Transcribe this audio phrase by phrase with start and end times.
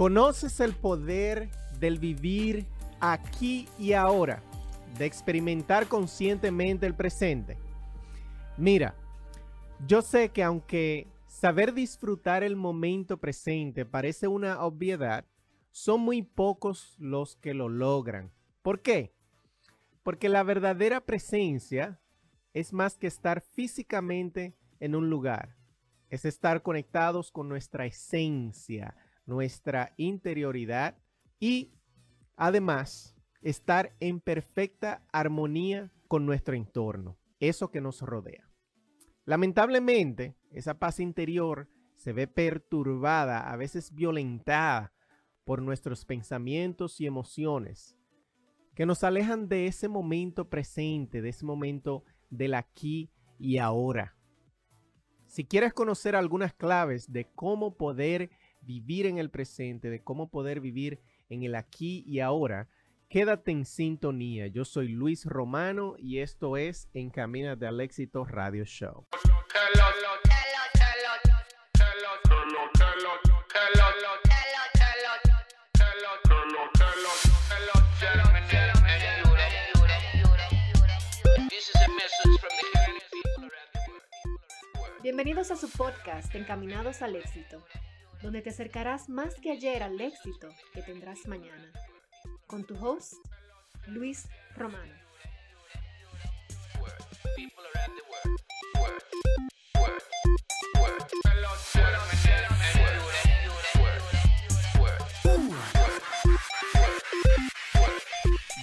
[0.00, 2.64] ¿Conoces el poder del vivir
[3.00, 4.42] aquí y ahora?
[4.96, 7.58] De experimentar conscientemente el presente.
[8.56, 8.94] Mira,
[9.86, 15.26] yo sé que aunque saber disfrutar el momento presente parece una obviedad,
[15.70, 18.32] son muy pocos los que lo logran.
[18.62, 19.12] ¿Por qué?
[20.02, 22.00] Porque la verdadera presencia
[22.54, 25.58] es más que estar físicamente en un lugar.
[26.08, 28.96] Es estar conectados con nuestra esencia,
[29.30, 30.98] nuestra interioridad
[31.38, 31.72] y
[32.36, 38.50] además estar en perfecta armonía con nuestro entorno, eso que nos rodea.
[39.24, 44.92] Lamentablemente, esa paz interior se ve perturbada, a veces violentada
[45.44, 47.96] por nuestros pensamientos y emociones
[48.74, 54.16] que nos alejan de ese momento presente, de ese momento del aquí y ahora.
[55.26, 58.30] Si quieres conocer algunas claves de cómo poder
[58.70, 62.68] vivir en el presente, de cómo poder vivir en el aquí y ahora,
[63.08, 64.46] quédate en sintonía.
[64.46, 69.06] Yo soy Luis Romano y esto es Encamínate al Éxito Radio Show.
[85.02, 87.64] Bienvenidos a su podcast Encaminados al Éxito,
[88.22, 91.72] donde te acercarás más que ayer al éxito que tendrás mañana.
[92.46, 93.14] Con tu host,
[93.86, 94.94] Luis Romano.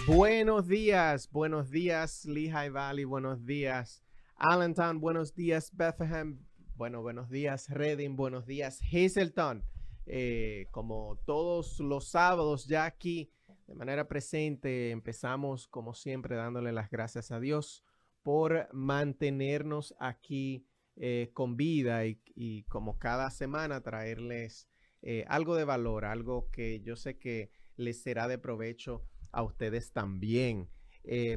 [0.08, 4.02] Buenos días, buenos días Lehigh Valley, buenos días
[4.38, 6.40] Allentown, buenos días Bethlehem,
[6.78, 9.64] bueno, buenos días Reading, buenos días Hazelton.
[10.06, 13.32] Eh, como todos los sábados ya aquí
[13.66, 17.84] de manera presente empezamos como siempre dándole las gracias a Dios
[18.22, 24.70] por mantenernos aquí eh, con vida y, como cada semana traerles
[25.02, 29.94] eh, algo de valor, algo que yo sé que les será de provecho a ustedes
[29.94, 30.70] también.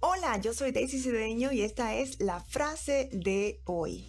[0.00, 4.08] Hola, yo soy Daisy Cedeño y esta es la frase de hoy.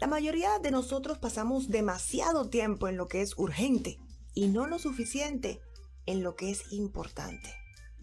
[0.00, 3.98] La mayoría de nosotros pasamos demasiado tiempo en lo que es urgente
[4.34, 5.60] y no lo suficiente
[6.06, 7.54] en lo que es importante.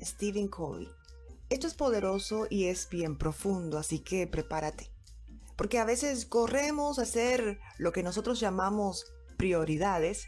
[0.02, 0.90] Stephen Covey.
[1.50, 4.92] Esto es poderoso y es bien profundo, así que prepárate.
[5.56, 9.06] Porque a veces corremos a hacer lo que nosotros llamamos
[9.38, 10.28] prioridades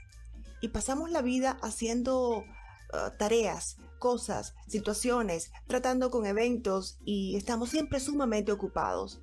[0.61, 7.99] y pasamos la vida haciendo uh, tareas, cosas, situaciones, tratando con eventos y estamos siempre
[7.99, 9.21] sumamente ocupados.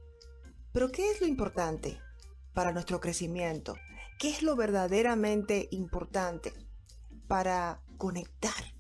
[0.73, 1.99] Pero ¿qué es lo importante
[2.53, 3.75] para nuestro crecimiento?
[4.19, 6.53] ¿Qué es lo verdaderamente importante?
[7.27, 8.75] Para conectar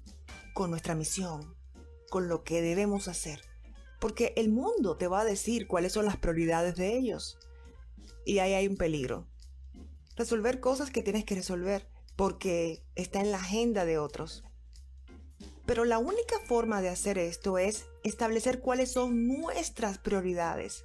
[0.55, 1.55] con nuestra misión,
[2.11, 3.41] con lo que debemos hacer.
[4.01, 7.39] Porque el mundo te va a decir cuáles son las prioridades de ellos.
[8.25, 9.27] Y ahí hay un peligro.
[10.17, 14.45] Resolver cosas que tienes que resolver porque está en la agenda de otros.
[15.67, 20.85] Pero la única forma de hacer esto es establecer cuáles son nuestras prioridades.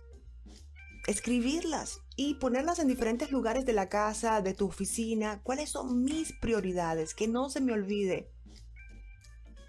[1.07, 5.41] Escribirlas y ponerlas en diferentes lugares de la casa, de tu oficina.
[5.41, 7.15] ¿Cuáles son mis prioridades?
[7.15, 8.29] Que no se me olvide.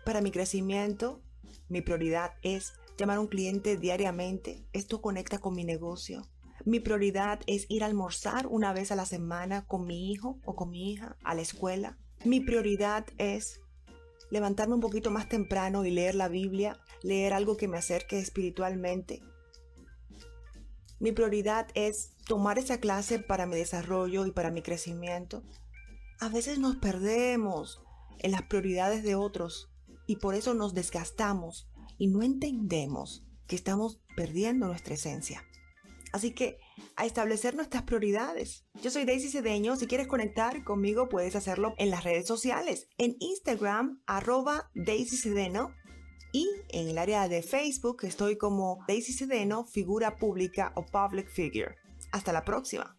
[0.04, 1.22] Para mi crecimiento,
[1.70, 4.66] mi prioridad es llamar a un cliente diariamente.
[4.74, 6.28] Esto conecta con mi negocio.
[6.66, 10.54] Mi prioridad es ir a almorzar una vez a la semana con mi hijo o
[10.54, 11.96] con mi hija a la escuela.
[12.22, 13.62] Mi prioridad es
[14.30, 19.22] levantarme un poquito más temprano y leer la Biblia, leer algo que me acerque espiritualmente.
[21.02, 25.42] Mi prioridad es tomar esa clase para mi desarrollo y para mi crecimiento.
[26.20, 27.82] A veces nos perdemos
[28.20, 29.68] en las prioridades de otros
[30.06, 31.68] y por eso nos desgastamos
[31.98, 35.44] y no entendemos que estamos perdiendo nuestra esencia.
[36.12, 36.58] Así que
[36.94, 38.64] a establecer nuestras prioridades.
[38.80, 39.74] Yo soy Daisy Cedeño.
[39.74, 42.86] Si quieres conectar conmigo, puedes hacerlo en las redes sociales.
[42.96, 45.74] En Instagram, arroba Daisy Cedeno.
[46.32, 51.76] Y en el área de Facebook estoy como Daisy Cedeno, figura pública o public figure.
[52.10, 52.96] Hasta la próxima.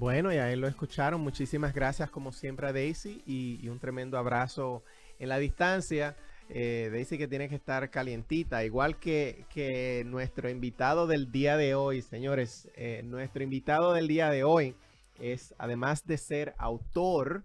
[0.00, 1.20] Bueno, y ahí lo escucharon.
[1.20, 4.82] Muchísimas gracias como siempre a Daisy y, un tremendo abrazo
[5.18, 6.16] en la distancia.
[6.52, 11.76] Eh, Daisy que tiene que estar calientita, igual que, que nuestro invitado del día de
[11.76, 12.68] hoy, señores.
[12.74, 14.74] Eh, nuestro invitado del día de hoy
[15.20, 17.44] es, además de ser autor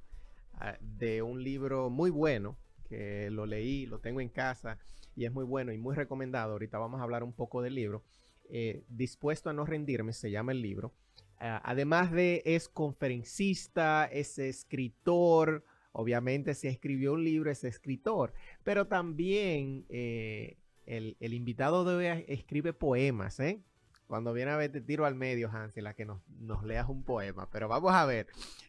[0.55, 2.57] ah, de un libro muy bueno,
[2.89, 4.79] que lo leí, lo tengo en casa
[5.15, 6.53] y es muy bueno y muy recomendado.
[6.53, 8.01] Ahorita vamos a hablar un poco del libro.
[8.49, 10.93] Eh, Dispuesto a no rendirme, se llama el libro.
[11.39, 15.63] Ah, además de es conferencista, es escritor,
[15.97, 18.33] obviamente si escribió un libro es escritor,
[18.63, 23.61] pero también eh, el, invitado de hoy escribe poemas, ¿eh?
[24.05, 26.21] Cuando viene a ver, te tiro al medio, Hansel, a que nos,
[26.63, 27.49] leas un poema.
[27.49, 28.27] Pero vamos a ver.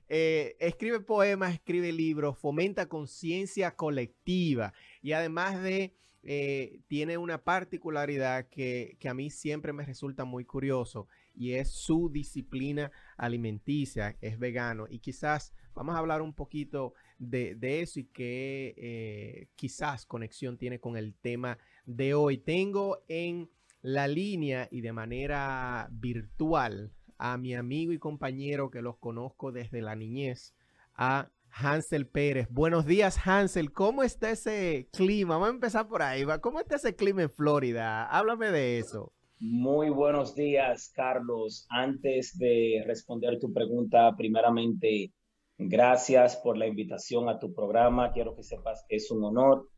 [0.08, 4.72] Eh, escribe poemas, escribe libros, fomenta conciencia colectiva
[5.02, 11.06] y además de eh, tiene una particularidad que, a mí siempre me resulta muy curioso
[11.34, 17.80] y es su disciplina alimenticia, es vegano y quizás vamos a hablar un poquito de,
[17.82, 22.38] eso y qué eh, quizás conexión tiene con el tema de hoy.
[22.38, 23.50] Tengo en
[23.82, 29.80] la línea y de manera virtual a mi amigo y compañero que los conozco desde
[29.80, 30.54] la niñez,
[30.94, 32.48] a Hansel Pérez.
[32.50, 33.72] Buenos días, Hansel.
[33.72, 35.34] ¿Cómo está ese clima?
[35.34, 36.24] Vamos a empezar por ahí.
[36.42, 38.06] ¿Cómo está ese clima en Florida?
[38.06, 39.12] Háblame de eso.
[39.38, 41.66] Muy buenos días, Carlos.
[41.68, 45.12] Antes de responder tu pregunta, primeramente,
[45.58, 48.12] gracias por la invitación a tu programa.
[48.12, 49.68] Quiero que sepas que es un honor.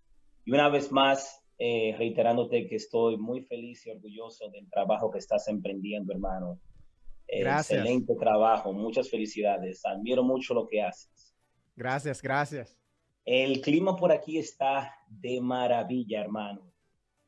[0.45, 5.19] Y una vez más, eh, reiterándote que estoy muy feliz y orgulloso del trabajo que
[5.19, 6.61] estás emprendiendo, hermano.
[7.29, 7.79] Gracias.
[7.79, 8.73] Excelente trabajo.
[8.73, 9.85] Muchas felicidades.
[9.85, 11.35] Admiro mucho lo que haces.
[11.77, 12.79] Gracias, gracias.
[13.25, 16.73] El clima por aquí está de maravilla, hermano.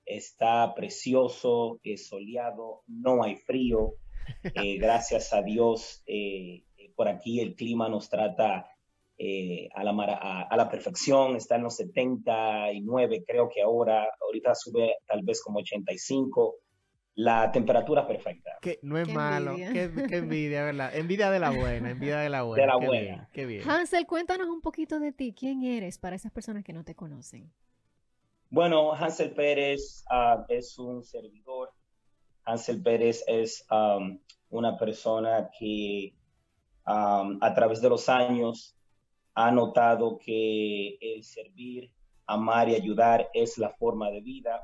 [0.06, 3.94] Está precioso, es soleado, no hay frío.
[4.54, 6.62] Eh, gracias a Dios, eh,
[6.94, 8.66] por aquí el clima nos trata
[9.18, 11.36] eh, a, la, a, la perfección.
[11.36, 16.56] Está en los 79, creo que ahora, ahorita sube tal vez como 85
[17.16, 18.52] la temperatura perfecta.
[18.62, 20.96] Que no es malo, qué, envidia, ¿verdad?
[20.96, 22.62] Envidia de la buena, envidia de la buena.
[22.62, 23.28] De la buena.
[23.32, 23.68] qué bien.
[23.68, 25.34] Hansel, cuéntanos un poquito de ti.
[25.38, 27.52] ¿Quién eres para esas personas que no te conocen?
[28.48, 31.70] Bueno, Hansel Pérez ah, es un servidor.
[32.44, 33.66] Hansel Pérez es
[34.48, 36.14] una persona que
[36.84, 38.76] a través de los años
[39.34, 41.92] ha notado que el servir,
[42.26, 44.62] amar y ayudar es la forma de vida.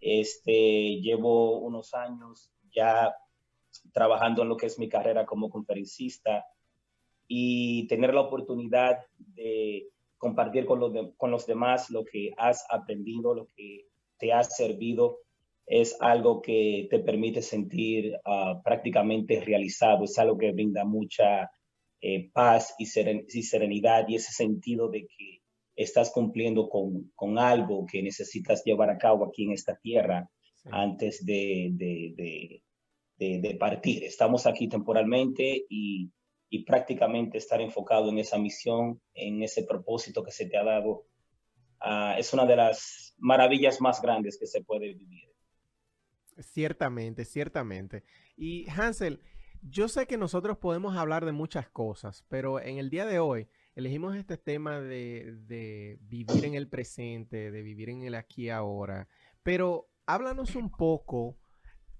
[0.00, 3.14] Este, llevo unos años ya
[3.92, 6.46] trabajando en lo que es mi carrera como conferencista
[7.28, 9.88] y tener la oportunidad de
[10.18, 13.86] compartir con los, con los demás lo que has aprendido, lo que
[14.18, 15.18] te ha servido,
[15.70, 21.48] es algo que te permite sentir ah, prácticamente realizado, es algo que brinda mucha
[22.00, 25.42] eh, paz y, y serenidad y ese sentido de que
[25.76, 30.28] estás cumpliendo con, con, algo que necesitas llevar a cabo aquí en esta tierra
[30.72, 34.02] antes de, de, de, partir.
[34.02, 36.10] Estamos aquí temporalmente y,
[36.50, 41.06] y, prácticamente estar enfocado en esa misión, en ese propósito que se te ha dado,
[41.78, 45.29] ah, es una de las maravillas más grandes que se puede vivir.
[46.42, 48.04] Ciertamente, ciertamente.
[48.36, 49.20] Y Hansel,
[49.62, 53.48] yo sé que nosotros podemos hablar de muchas cosas, pero en el día de hoy,
[53.74, 59.08] elegimos este tema de, vivir en el presente, de vivir en el aquí y ahora,
[59.42, 61.38] pero háblanos un poco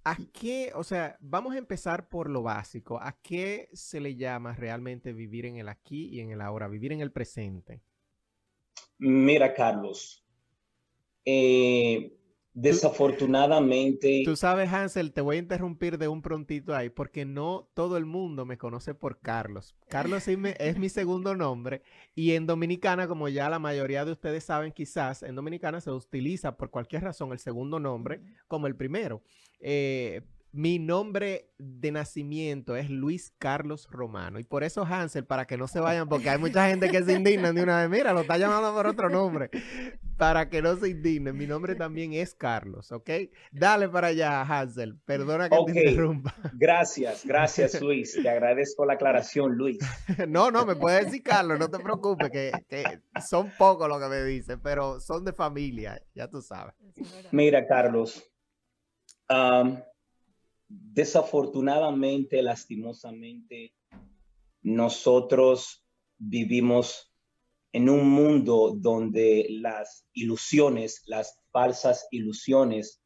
[0.04, 4.54] a qué, o sea, vamos a empezar por lo básico, ¿a qué se le llama
[4.54, 7.82] realmente vivir en el aquí y en el ahora, vivir en el presente?
[8.98, 10.24] Mira, Carlos,
[11.24, 12.19] eh,
[12.52, 14.22] Desafortunadamente.
[14.24, 18.06] Tú sabes, Hansel, te voy a interrumpir de un prontito ahí, porque no todo el
[18.06, 19.76] mundo me conoce por Carlos.
[19.88, 21.82] Carlos es mi segundo nombre
[22.14, 26.56] y en Dominicana, como ya la mayoría de ustedes saben, quizás en Dominicana se utiliza
[26.56, 29.22] por cualquier razón el segundo nombre como el primero.
[29.60, 34.38] Eh, mi nombre de nacimiento es Luis Carlos Romano.
[34.38, 37.12] Y por eso Hansel, para que no se vayan, porque hay mucha gente que se
[37.12, 39.50] indigna de una vez, mira, lo está llamando por otro nombre.
[40.16, 43.10] Para que no se indignen, mi nombre también es Carlos, ¿ok?
[43.52, 44.98] Dale para allá, Hansel.
[45.04, 46.34] Perdona que te interrumpa.
[46.54, 48.18] Gracias, gracias, Luis.
[48.20, 49.78] Te agradezco la aclaración, Luis.
[50.28, 52.52] no, no, me puedes decir Carlos, no te preocupes, que,
[53.26, 56.74] son pocos los que me dicen, pero son de familia, ya tú sabes.
[57.30, 58.26] Mira, Carlos.
[60.72, 63.74] Desafortunadamente, lastimosamente,
[64.62, 65.84] nosotros
[66.16, 67.12] vivimos
[67.72, 73.02] en un mundo donde las ilusiones, las falsas ilusiones,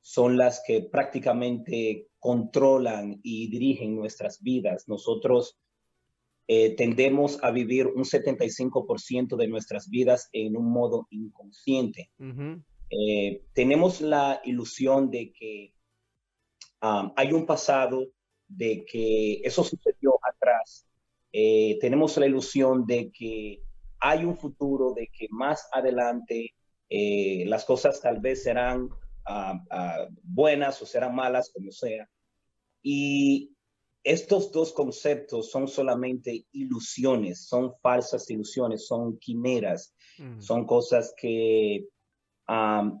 [0.00, 4.88] son las que prácticamente controlan y dirigen nuestras vidas.
[4.88, 5.56] Nosotros
[6.48, 12.10] eh, tendemos a vivir un 75% de nuestras vidas en un modo inconsciente.
[12.90, 15.74] Eh, tenemos la ilusión de que
[17.16, 18.06] hay un pasado
[18.48, 20.86] de que eso sucedió atrás.
[21.32, 23.62] Eh, tenemos la ilusión de que
[24.00, 26.54] hay un futuro, de que más adelante
[26.88, 28.88] eh, las cosas tal vez serán
[30.22, 32.06] buenas o serán malas, como sea.
[32.82, 33.52] Y
[34.02, 40.40] estos dos conceptos son solamente ilusiones, son falsas ilusiones, son quimeras, mm.
[40.42, 41.86] son cosas que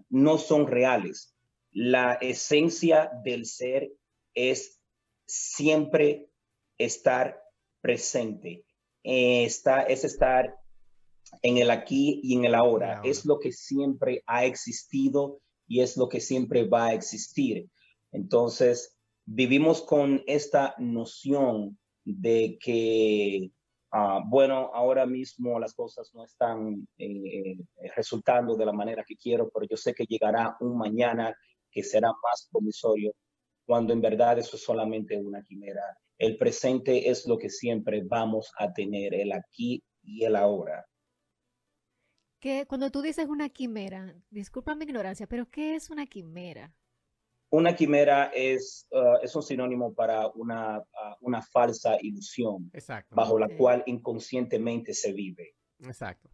[0.08, 1.33] no son reales
[1.74, 3.92] la esencia del ser
[4.32, 4.80] es
[5.26, 6.30] siempre
[6.78, 7.42] estar
[7.80, 8.64] presente.
[9.02, 10.56] Está, es estar
[11.42, 13.02] en el aquí y en el ahora.
[13.04, 17.68] Es lo que siempre ha existido y es lo que siempre va a existir.
[18.12, 23.50] Entonces, vivimos con esta noción de que,
[23.90, 27.56] ah, bueno, ahora mismo las cosas no están eh,
[27.96, 31.36] resultando de la manera que quiero, pero yo sé que llegará un mañana
[31.74, 33.12] que será más promisorio,
[33.66, 35.82] cuando en verdad eso es solamente una quimera.
[36.16, 40.86] El presente es lo que siempre vamos a tener, el aquí y el ahora.
[42.38, 46.72] Que cuando tú dices una quimera, disculpa mi ignorancia, pero ¿qué es una quimera?
[47.50, 50.82] Una quimera es, uh, es un sinónimo para una, uh,
[51.20, 52.70] una falsa ilusión,
[53.10, 55.54] bajo la cual inconscientemente se vive.
[55.80, 56.30] Exacto.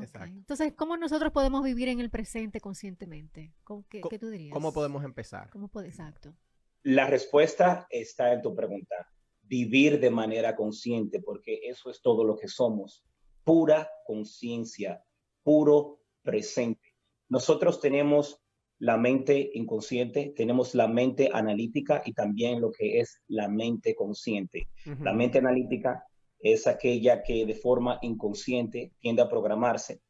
[0.00, 3.52] Entonces, ¿cómo nosotros podemos vivir en el presente conscientemente?
[3.90, 4.52] ¿Qué, ¿qué tú dirías?
[4.52, 5.50] ¿Cómo podemos empezar?
[5.50, 6.34] ¿Cómo puede, exacto.
[6.82, 8.94] La respuesta está en tu pregunta.
[9.42, 13.04] Vivir de manera consciente, porque eso es todo lo que somos.
[13.44, 15.04] Pura conciencia,
[15.42, 16.94] puro presente.
[17.28, 18.42] Nosotros tenemos
[18.78, 24.68] la mente inconsciente, tenemos la mente analítica y también lo que es la mente consciente.
[25.00, 26.04] La mente analítica
[26.42, 30.02] es aquella que de forma inconsciente tiende a programarse.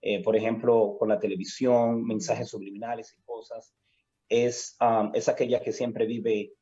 [0.00, 3.74] Eh, por ejemplo, con la televisión, mensajes subliminales y cosas.
[4.28, 4.78] Es,
[5.12, 6.52] es aquella que siempre vive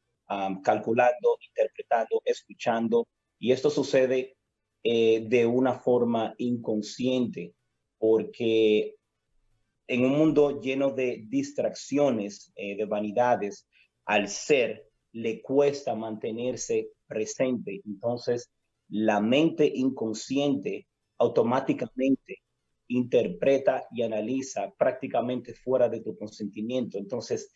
[0.63, 3.07] calculando, interpretando, escuchando.
[3.39, 4.37] Y esto sucede
[4.83, 7.53] eh, de una forma inconsciente,
[7.99, 8.95] porque
[9.89, 13.67] en un mundo lleno de distracciones, eh, de vanidades,
[14.05, 17.81] al ser le cuesta mantenerse presente.
[17.85, 18.51] Entonces,
[18.89, 22.43] la mente inconsciente automáticamente
[22.89, 26.99] interpreta y analiza prácticamente fuera de tu consentimiento.
[26.99, 27.53] Entonces,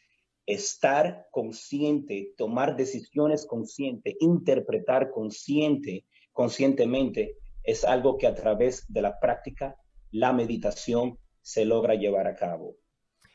[0.47, 9.19] estar consciente, tomar decisiones consciente, interpretar consciente, conscientemente, es algo que a través de la
[9.21, 9.77] práctica,
[10.11, 12.77] la meditación, se logra llevar a cabo.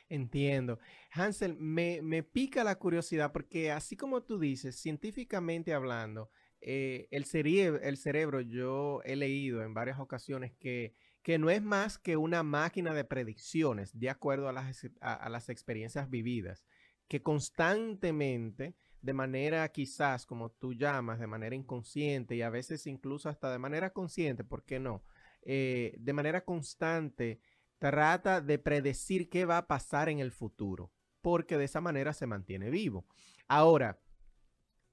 [0.09, 0.79] Entiendo.
[1.11, 6.29] Hansel, me, me pica la curiosidad porque así como tú dices, científicamente hablando,
[6.61, 12.17] eh, el, cerebro, yo he leído en varias ocasiones que, que no es más que
[12.17, 16.65] una máquina de predicciones de acuerdo a las, a, las experiencias vividas,
[17.07, 23.29] que constantemente, de manera quizás, como tú llamas, de manera inconsciente y a veces incluso
[23.29, 25.03] hasta de manera consciente, ¿por qué no?
[25.43, 27.39] Eh, de manera constante,
[27.77, 32.25] trata de predecir qué va a pasar en el futuro, porque de esa manera se
[32.25, 33.05] mantiene vivo.
[33.47, 33.99] Ahora,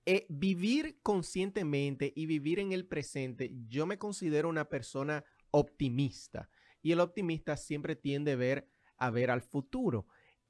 [0.06, 6.50] eh, vivir conscientemente y vivir en el presente, yo me considero una persona optimista
[6.82, 8.68] y el optimista siempre tiende a ver,
[8.98, 10.06] a ver al futuro.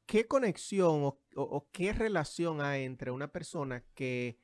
[0.07, 4.39] ¿Qué conexión o, qué relación hay entre una persona que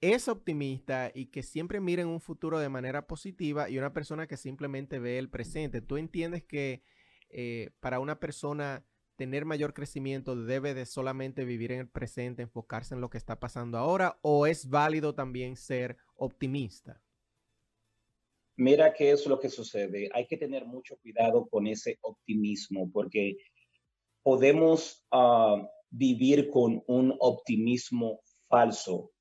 [0.00, 4.28] es optimista y que siempre mira en un futuro de manera positiva y una persona
[4.28, 5.80] que simplemente ve el presente.
[5.80, 6.84] ¿Tú entiendes que
[7.30, 8.86] eh, para una persona
[9.18, 13.38] tener mayor crecimiento debe de solamente vivir en el presente, enfocarse en lo que está
[13.38, 17.02] pasando ahora o es válido también ser optimista?
[18.56, 20.08] Mira qué es lo que sucede.
[20.14, 23.36] Hay que tener mucho cuidado con ese optimismo porque
[24.22, 29.12] podemos ah, vivir con un optimismo falso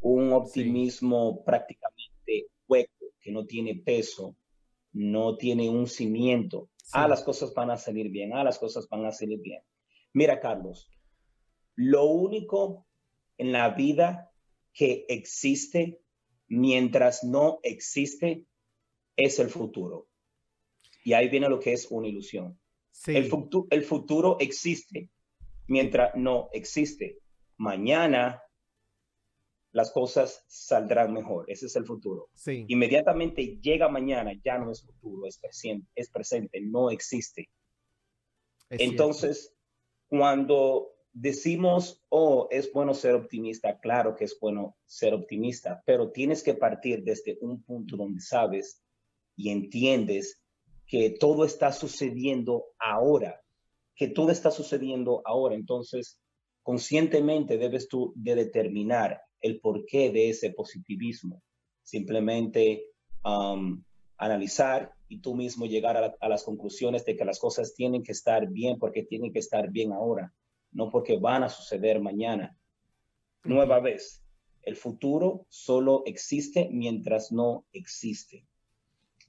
[0.00, 4.36] un optimismo prácticamente hueco, que no tiene peso,
[4.92, 6.70] no tiene un cimiento.
[6.92, 9.62] Ah, las cosas van a salir bien, ah, las cosas van a salir bien.
[10.12, 10.90] Mira, Carlos,
[11.76, 12.86] lo único
[13.38, 14.32] en la vida
[14.72, 16.00] que existe
[16.48, 18.44] mientras no existe
[19.16, 20.08] es el futuro.
[21.04, 22.58] Y ahí viene lo que es una ilusión.
[23.06, 23.30] El,
[23.70, 25.10] el futuro existe
[25.68, 27.20] mientras no existe.
[27.56, 28.42] Mañana
[29.72, 31.44] las cosas saldrán mejor.
[31.48, 32.28] Ese es el futuro.
[32.34, 32.64] Sí.
[32.68, 37.48] Inmediatamente llega mañana, ya no es futuro, es presente, es presente no existe.
[38.70, 39.54] Entonces,
[40.08, 46.42] cuando decimos, oh, es bueno ser optimista, claro que es bueno ser optimista, pero tienes
[46.42, 48.82] que partir desde un punto donde sabes
[49.36, 50.40] y entiendes
[50.86, 53.40] que todo está sucediendo ahora,
[53.94, 55.54] que todo está sucediendo ahora.
[55.54, 56.18] Entonces,
[56.62, 61.42] conscientemente debes tú de determinar el porqué de ese positivismo.
[61.82, 62.84] Simplemente
[63.24, 63.82] um,
[64.16, 68.48] analizar y tú mismo llegar a, las conclusiones de que las cosas tienen que estar
[68.48, 70.32] bien porque tienen que estar bien ahora,
[70.72, 72.56] no porque van a suceder mañana.
[73.42, 74.22] Nueva vez,
[74.62, 78.46] el futuro solo existe mientras no existe.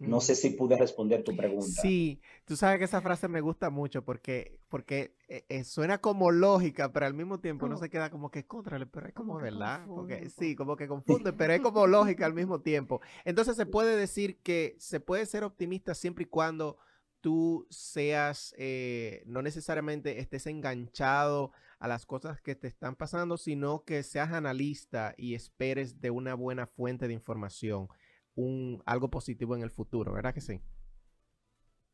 [0.07, 1.81] No sé si pude responder tu pregunta.
[1.81, 6.31] Sí, tú sabes que esa frase me gusta mucho porque, porque eh, eh, suena como
[6.31, 9.85] lógica, pero al mismo tiempo no se queda como que contra, pero es como, verdad.
[9.85, 13.01] Porque, sí, como que confunde, pero es como lógica al mismo tiempo.
[13.25, 16.77] Entonces se puede decir que se puede ser optimista siempre y cuando
[17.21, 23.83] tú seas, eh, no necesariamente estés enganchado a las cosas que te están pasando, sino
[23.83, 27.87] que seas analista y esperes de una buena fuente de información
[28.35, 30.59] un, algo positivo en el futuro, ¿verdad que sí?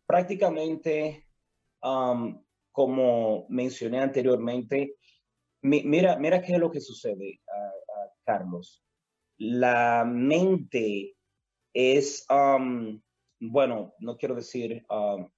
[0.06, 1.28] Prácticamente,
[1.84, 4.96] um, como mencioné anteriormente,
[5.62, 7.42] mira, mira qué es lo que sucede,
[8.24, 8.84] Carlos.
[9.38, 11.16] La mente
[11.74, 13.02] es, um,
[13.40, 15.30] bueno, no quiero decir, um,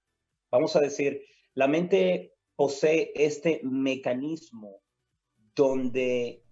[0.52, 1.22] vamos a decir,
[1.54, 4.82] la mente posee este mecanismo
[5.56, 6.44] donde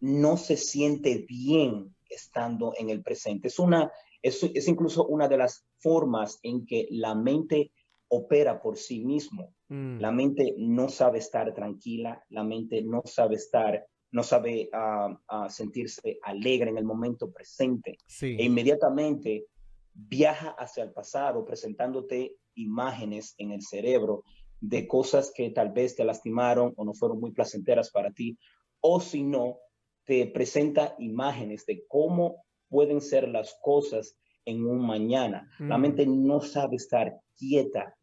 [0.00, 3.48] no se siente bien estando en el presente.
[3.48, 3.90] Es, una,
[4.22, 7.72] es, es incluso una de las formas en que la mente
[8.08, 9.54] opera por sí mismo.
[9.68, 9.98] Mm.
[9.98, 15.48] La mente no sabe estar tranquila, la mente no sabe estar, no sabe ah, ah,
[15.50, 17.98] sentirse alegre en el momento presente.
[18.20, 19.46] E inmediatamente
[19.92, 24.24] viaja hacia el pasado presentándote imágenes en el cerebro
[24.60, 28.38] de cosas que tal vez te lastimaron o no fueron muy placenteras para ti,
[28.80, 29.58] o si no,
[30.04, 35.48] te presenta imágenes de cómo pueden ser las cosas en un mañana.
[35.58, 35.80] La mm.
[35.80, 37.96] mente no sabe estar quieta,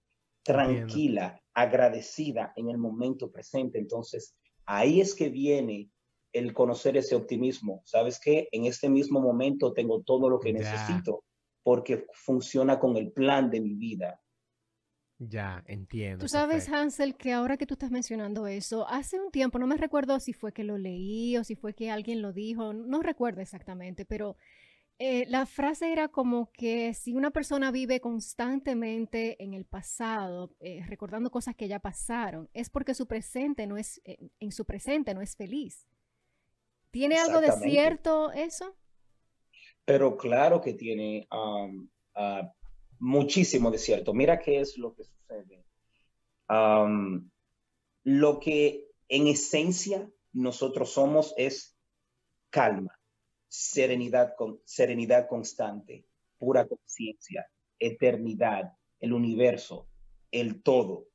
[0.43, 3.77] tranquila, agradecida en el momento presente.
[3.77, 4.35] Entonces,
[4.65, 5.89] ahí es que viene
[6.33, 7.81] el conocer ese optimismo.
[7.85, 8.47] ¿Sabes qué?
[8.51, 11.23] En este mismo momento tengo todo lo que necesito
[11.63, 14.20] porque funciona con el plan de mi vida.
[15.29, 16.25] Ya, entiendo.
[16.25, 19.77] Tú sabes, Hansel, que ahora que tú estás mencionando eso, hace un tiempo, no me
[19.77, 23.39] recuerdo si fue que lo leí o si fue que alguien lo dijo, no recuerdo
[23.39, 24.35] exactamente, pero
[24.97, 30.83] eh, la frase era como que si una persona vive constantemente en el pasado, eh,
[30.87, 35.13] recordando cosas que ya pasaron, es porque su presente no es, eh, en su presente
[35.13, 35.87] no es feliz.
[36.89, 38.75] ¿Tiene algo de cierto eso?
[39.85, 41.27] Pero claro que tiene.
[41.31, 42.49] Um, uh,
[43.01, 44.13] muchísimo de cierto.
[44.13, 45.65] Mira qué es lo que sucede.
[48.03, 51.77] lo que en esencia nosotros somos es
[52.49, 52.97] calma,
[53.47, 56.05] serenidad, con, serenidad constante,
[56.37, 57.47] pura conciencia,
[57.79, 59.87] eternidad, el universo,
[60.31, 61.07] el todo.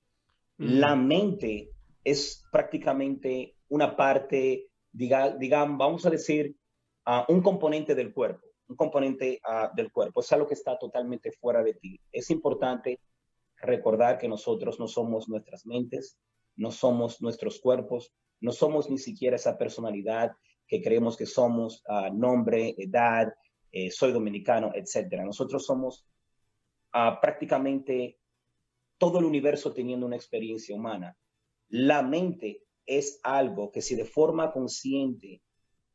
[0.59, 0.79] Mm.
[0.79, 1.71] La mente
[2.05, 6.57] es prácticamente una parte, digamos, vamos a decir,
[7.29, 11.63] un componente del cuerpo un componente ah, del cuerpo, es algo que está totalmente fuera
[11.63, 12.01] de ti.
[12.13, 13.01] Es importante
[13.59, 16.19] recordar que nosotros no somos nuestras mentes,
[16.57, 20.33] no somos nuestros cuerpos, no somos ni siquiera esa personalidad
[20.67, 23.33] que creemos que somos, uh, nombre, edad,
[23.73, 25.23] eh, soy dominicano, etc.
[25.25, 26.07] Nosotros somos
[26.95, 28.19] uh, prácticamente
[28.99, 31.17] todo el universo teniendo una experiencia humana.
[31.69, 35.43] La mente es algo que si de forma consciente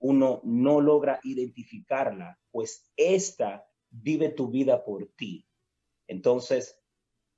[0.02, 5.48] uno no logra identificarla, pues esta vive tu vida por ti.
[6.08, 6.80] Entonces,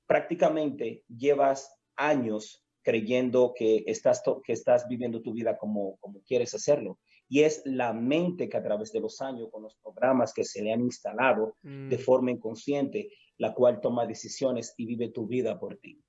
[0.06, 6.98] prácticamente llevas años creyendo que estás, que estás viviendo tu vida como, como quieres hacerlo.
[7.28, 10.62] Y es la mente que a través de los años, con los programas que se
[10.62, 12.00] le han instalado de mm.
[12.00, 16.03] forma inconsciente, la cual toma decisiones y vive tu vida por ti.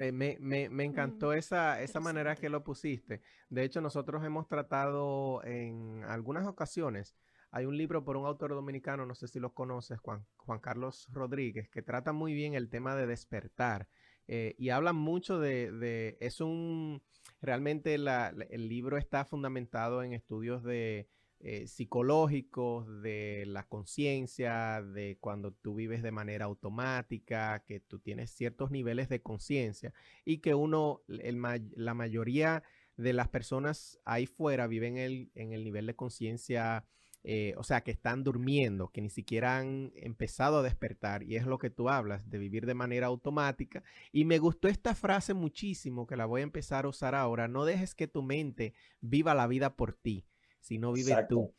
[0.00, 3.20] Eh, me, me, me, encantó mm, esa, esa manera que lo pusiste.
[3.50, 7.14] De hecho, nosotros hemos tratado en algunas ocasiones,
[7.50, 11.06] hay un libro por un autor dominicano, no sé si lo conoces, Juan, Juan Carlos
[11.12, 13.88] Rodríguez, que trata muy bien el tema de despertar.
[14.26, 17.02] Eh, y habla mucho de, de es un,
[17.42, 21.08] realmente el libro está fundamentado en estudios de
[21.40, 28.30] eh, psicológicos, de la conciencia, de cuando tú vives de manera automática, que tú tienes
[28.30, 29.92] ciertos niveles de conciencia
[30.24, 32.62] y que uno, la mayoría
[32.96, 36.84] de las personas ahí fuera viven en el nivel de conciencia
[37.22, 41.44] eh, o sea, que están durmiendo, que ni siquiera han empezado a despertar, y es
[41.44, 43.82] lo que tú hablas, de vivir de manera automática.
[44.10, 47.66] Y me gustó esta frase muchísimo, que la voy a empezar a usar ahora, no
[47.66, 48.72] dejes que tu mente
[49.02, 50.24] viva la vida por ti,
[50.60, 51.52] sino vive tú.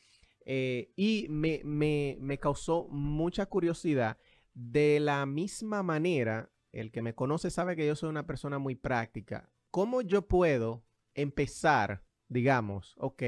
[0.45, 4.17] Eh, y me, me, me causó mucha curiosidad.
[4.53, 8.75] De la misma manera, el que me conoce sabe que yo soy una persona muy
[8.75, 9.51] práctica.
[9.69, 10.83] ¿Cómo yo puedo
[11.13, 13.23] empezar, digamos, ok,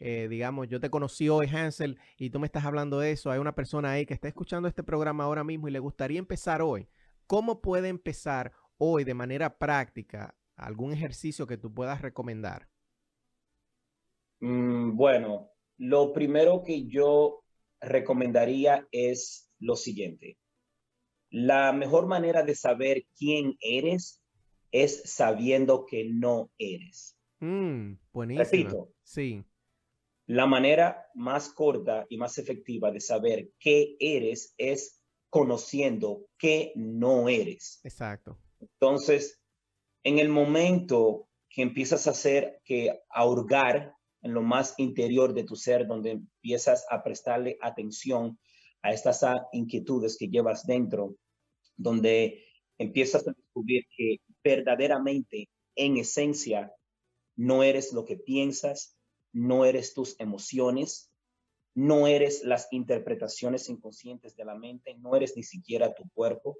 [0.00, 3.38] eh, digamos, yo te conocí hoy, Hansel, y tú me estás hablando de eso, hay
[3.40, 6.88] una persona ahí que está escuchando este programa ahora mismo y le gustaría empezar hoy.
[7.26, 12.68] ¿Cómo puede empezar hoy de manera práctica algún ejercicio que tú puedas recomendar?
[14.40, 17.44] Mm, bueno, lo primero que yo
[17.80, 20.38] recomendaría es lo siguiente.
[21.30, 24.22] La mejor manera de saber quién eres
[24.72, 27.16] es sabiendo que no eres.
[27.40, 28.44] Mm, buenísimo.
[28.44, 28.92] Repito.
[29.02, 29.44] Sí.
[30.26, 37.28] La manera más corta y más efectiva de saber qué eres es conociendo qué no
[37.28, 37.80] eres.
[37.84, 38.38] Exacto.
[38.60, 39.40] Entonces,
[40.02, 45.44] en el momento que empiezas a hacer, que a hurgar en lo más interior de
[45.44, 48.38] tu ser, donde empiezas a prestarle atención
[48.82, 51.16] a estas inquietudes que llevas dentro,
[51.76, 52.44] donde
[52.78, 56.72] empiezas a descubrir que verdaderamente, en esencia,
[57.36, 58.96] no eres lo que piensas,
[59.32, 61.12] no eres tus emociones,
[61.74, 66.58] no eres las interpretaciones inconscientes de la mente, no eres ni siquiera tu cuerpo.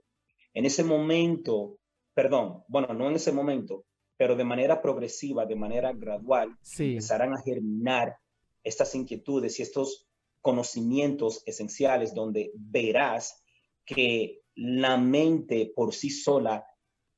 [0.54, 1.78] En ese momento,
[2.14, 3.84] perdón, bueno, no en ese momento,
[4.18, 8.18] pero de manera progresiva, de manera gradual, empezarán a germinar
[8.62, 10.06] estas inquietudes y estos
[10.42, 13.42] conocimientos esenciales donde verás
[13.86, 16.66] que la mente por sí sola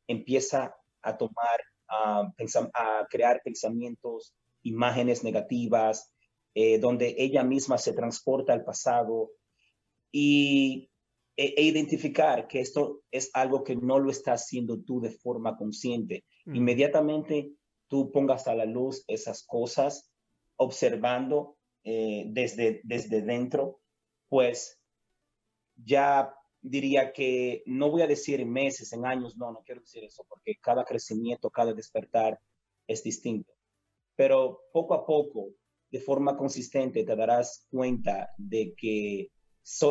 [0.07, 6.13] empieza a tomar, a crear pensamientos imágenes negativas,
[6.55, 9.31] eh, donde ella misma se transporta al pasado
[10.13, 10.91] y,
[11.37, 15.57] e, e, identificar que esto es algo que no lo estás haciendo tú de forma
[15.57, 16.25] consciente.
[16.53, 17.53] Inmediatamente
[17.89, 20.11] tú pongas a la luz esas cosas,
[20.57, 23.81] observando eh, desde, desde dentro,
[24.29, 24.79] pues
[25.77, 30.05] ya diría que no voy a decir en meses, en años, no, no quiero decir
[30.05, 32.39] eso, porque cada crecimiento, cada despertar
[32.87, 33.53] es distinto.
[34.15, 35.49] Pero poco a poco,
[35.91, 39.31] de forma consistente, te darás cuenta de que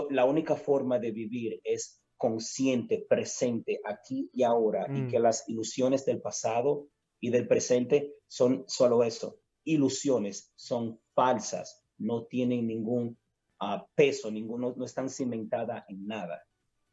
[0.09, 5.07] la única forma de vivir es consciente, presente, aquí y ahora, y mm.
[5.07, 6.89] que las ilusiones del pasado
[7.21, 13.17] y del presente son solo eso, ilusiones, son falsas, no tienen ningún
[13.59, 16.43] ah, peso, ninguno, no están cimentadas en nada.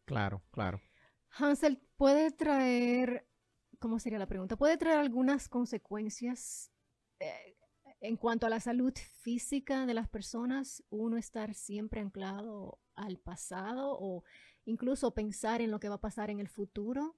[0.04, 0.80] Claro, claro.
[1.30, 3.26] Hansel, ¿puede traer,
[3.80, 4.56] cómo sería la pregunta?
[4.56, 6.70] ¿Puede traer algunas consecuencias
[7.18, 7.56] eh,
[8.00, 13.96] en cuanto a la salud física de las personas, uno estar siempre anclado al pasado
[13.98, 14.22] o
[14.66, 17.16] incluso pensar en lo que va a pasar en el futuro.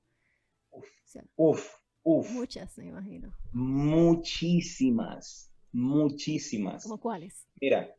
[1.37, 3.35] Uf, uf, Muchas, me imagino.
[3.53, 6.85] Muchísimas, muchísimas.
[6.85, 7.47] ¿Cómo cuáles?
[7.61, 7.95] Mira,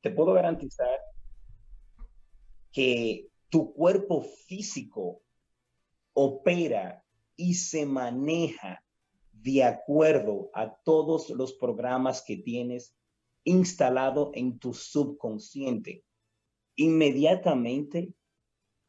[0.00, 0.98] te puedo garantizar
[2.72, 5.22] que tu cuerpo físico
[6.14, 7.04] opera
[7.36, 8.84] y se maneja
[9.32, 12.94] de acuerdo a todos los programas que tienes
[13.44, 16.04] instalado en tu subconsciente.
[16.76, 18.14] Inmediatamente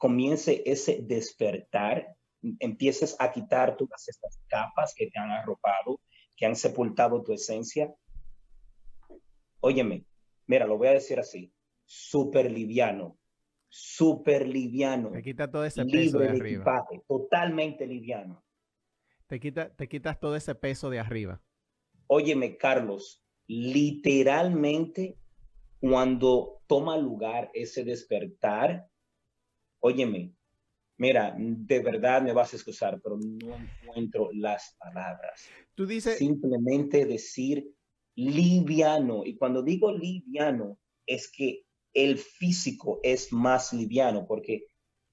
[0.01, 2.17] comience ese despertar,
[2.59, 6.01] empieces a quitar todas estas capas que te han arropado,
[6.35, 7.93] que han sepultado tu esencia.
[9.59, 10.07] Óyeme,
[10.47, 11.53] mira, lo voy a decir así,
[11.85, 13.19] súper liviano,
[13.69, 15.11] súper liviano.
[15.11, 16.83] Me quita todo ese peso de, arriba.
[17.07, 18.43] totalmente liviano.
[19.27, 21.43] Te, quita, te quitas todo ese peso de arriba.
[22.07, 25.15] Óyeme, Carlos, literalmente
[25.79, 28.90] cuando toma lugar ese despertar,
[29.81, 30.33] óyeme,
[30.97, 35.47] mira, de verdad me vas a excusar, pero no encuentro las palabras.
[35.75, 36.17] Tú dices...
[36.17, 37.75] Simplemente decir
[38.15, 39.23] liviano.
[39.25, 44.65] Y cuando digo liviano, es que el físico es más liviano, porque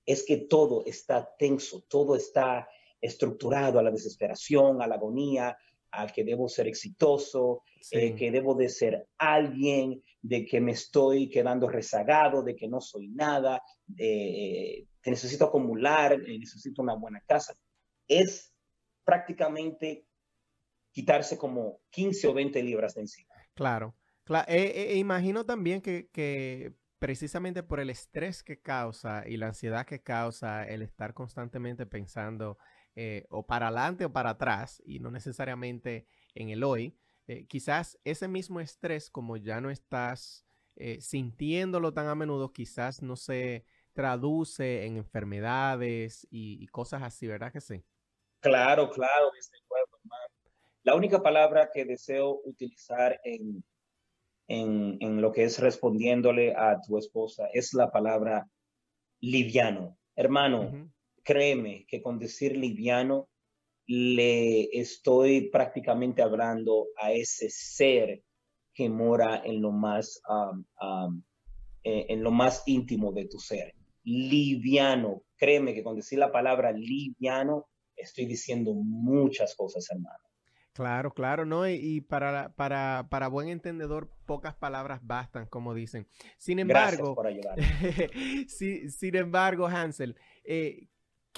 [0.07, 2.69] es que todo está tenso, todo está
[3.01, 5.57] estructurado a la desesperación, a la agonía,
[5.91, 11.31] a que debo ser exitoso, eh, que debo de ser alguien, de que me estoy
[11.31, 13.63] quedando rezagado, de que no soy nada,
[13.97, 17.55] que necesito acumular, necesito una buena casa.
[18.07, 18.53] Es
[19.05, 20.07] prácticamente
[20.91, 23.35] quitarse como 15 o 20 libras de encima.
[23.55, 24.47] Claro, claro.
[24.49, 30.03] E, imagino también que, que precisamente por el estrés que causa y la ansiedad que
[30.03, 32.59] causa el estar constantemente pensando
[32.97, 37.99] eh, o para adelante o para atrás y no necesariamente en el hoy, eh, quizás
[38.05, 43.67] ese mismo estrés, como ya no estás eh, sintiéndolo tan a menudo, quizás no se
[43.93, 47.85] traduce en enfermedades y, cosas así, ¿verdad que sí?
[48.41, 49.99] Claro, claro, desde luego,
[50.85, 53.63] La única palabra que deseo utilizar en,
[54.47, 58.49] en, lo que es respondiéndole a tu esposa es la palabra
[59.21, 59.99] liviano.
[60.17, 60.89] Hermano,
[61.25, 63.29] créeme que con decir liviano
[63.89, 68.23] le estoy prácticamente hablando a ese ser
[68.75, 70.21] que mora en lo más,
[71.83, 73.75] eh, en lo más íntimo de tu ser.
[74.05, 80.19] Liviano, créeme que con decir la palabra liviano estoy diciendo muchas cosas, hermano.
[80.75, 81.67] Claro, claro, ¿no?
[81.69, 86.07] Y, para, para, para, buen entendedor, pocas palabras bastan, como dicen.
[86.37, 87.17] Sin embargo,
[88.47, 90.87] sin embargo, Hansel, eh,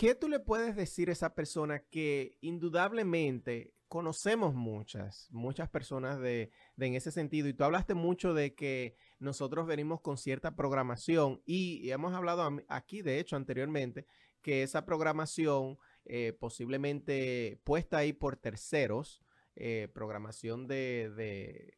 [0.01, 6.51] ¿qué tú le puedes decir a esa persona que indudablemente conocemos muchas, muchas personas de,
[6.79, 7.49] en ese sentido?
[7.49, 13.03] Y tú hablaste mucho de que nosotros venimos con cierta programación y, hemos hablado aquí,
[13.03, 14.07] de hecho, anteriormente,
[14.41, 19.23] que esa programación eh, posiblemente puesta ahí por terceros,
[19.57, 21.11] eh, programación de,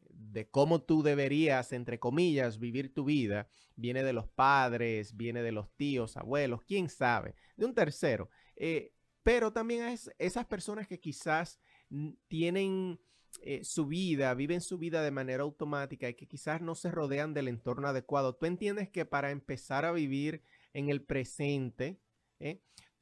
[0.09, 5.51] de, cómo tú deberías, entre comillas, vivir tu vida, viene de los padres, viene de
[5.51, 8.29] los tíos, abuelos, quién sabe, de un tercero.
[8.55, 11.59] Eh, pero también es esas personas que quizás
[12.27, 12.99] tienen
[13.41, 17.33] eh, su vida, viven su vida de manera automática y que quizás no se rodean
[17.33, 18.35] del entorno adecuado.
[18.35, 21.99] Tú entiendes que para empezar a vivir en el presente,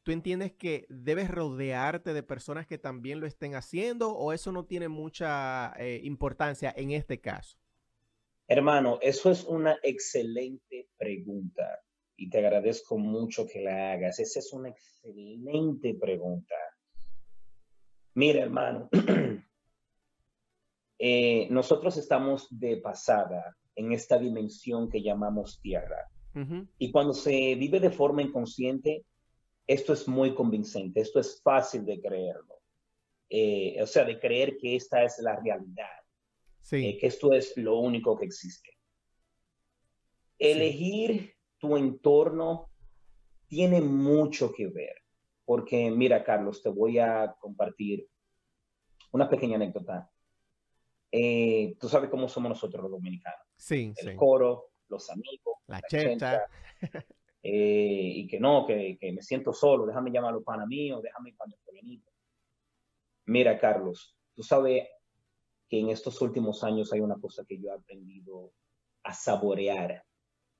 [0.03, 4.65] ¿Tú entiendes que debes rodearte de personas que también lo estén haciendo o eso no
[4.65, 7.59] tiene mucha eh, importancia en este caso?
[8.47, 11.79] Hermano, eso es una excelente pregunta
[12.17, 14.19] y te agradezco mucho que la hagas.
[14.19, 16.55] Esa es una excelente pregunta.
[18.15, 18.89] Mira, hermano,
[20.99, 26.07] eh, nosotros estamos de pasada en esta dimensión que llamamos tierra.
[26.77, 29.03] Y cuando se vive de forma inconsciente,
[29.73, 32.61] esto es muy convincente, esto es fácil de creerlo.
[33.29, 35.87] Eh, o sea, de creer que esta es la realidad,
[36.59, 36.87] sí.
[36.87, 38.77] Eh, que esto es lo único que existe.
[40.37, 42.69] Elegir tu entorno
[43.47, 44.95] tiene mucho que ver,
[45.45, 48.09] porque mira, Carlos, te voy a compartir
[49.11, 50.11] una pequeña anécdota.
[51.13, 53.47] Eh, tú sabes cómo somos nosotros los dominicanos.
[53.55, 56.49] Sí, El coro, los amigos, la, la
[57.43, 61.01] Eh, y que no, que, que, me siento solo, déjame llamar a los panas míos,
[61.01, 61.51] déjame para
[63.25, 64.87] Mira, Carlos, tú sabes
[65.69, 68.53] que en estos últimos años hay una cosa que yo he aprendido
[69.03, 70.03] a saborear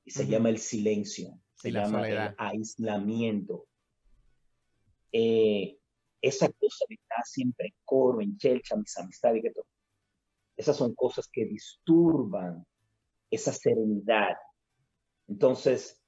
[0.04, 3.68] y se llama el silencio, se llama el aislamiento.
[5.12, 5.78] Eh,
[6.22, 9.68] esa cosa de estar siempre en coro, en chelcha, mis amistades, que todo.
[10.56, 12.66] esas son cosas que disturban
[13.30, 14.36] esa serenidad.
[15.28, 16.01] Entonces,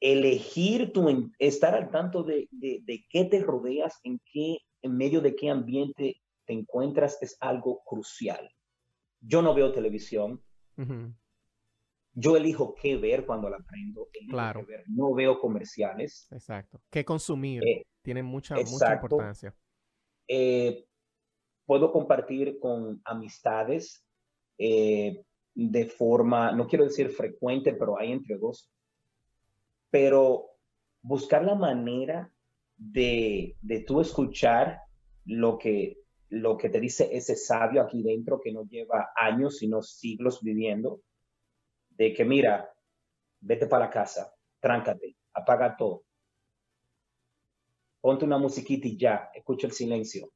[0.00, 5.36] elegir tu, estar al tanto de, de, qué te rodeas, en qué, en medio de
[5.36, 8.50] qué ambiente te encuentras es algo crucial.
[9.20, 10.42] Yo no veo televisión.
[12.14, 14.08] Yo elijo qué ver cuando la prendo.
[14.28, 14.66] Claro.
[14.86, 16.26] No veo comerciales.
[16.32, 16.80] Exacto.
[16.90, 17.62] ¿Qué consumir?
[17.66, 19.54] Eh, Tiene mucha, mucha importancia.
[20.26, 20.86] Eh,
[21.66, 24.04] puedo compartir con amistades
[24.58, 25.22] eh,
[25.54, 28.70] de forma, no quiero decir frecuente, pero hay entre dos
[29.90, 30.50] pero
[31.02, 32.32] buscar la manera
[32.76, 34.80] de, de tú escuchar
[35.24, 35.98] lo que,
[36.28, 41.02] lo que te dice ese sabio aquí dentro que no lleva años, sino siglos viviendo,
[41.90, 42.72] de que mira,
[43.40, 46.04] vete para la casa, tráncate, apaga todo,
[48.00, 50.32] ponte una musiquita y ya, escucha el silencio.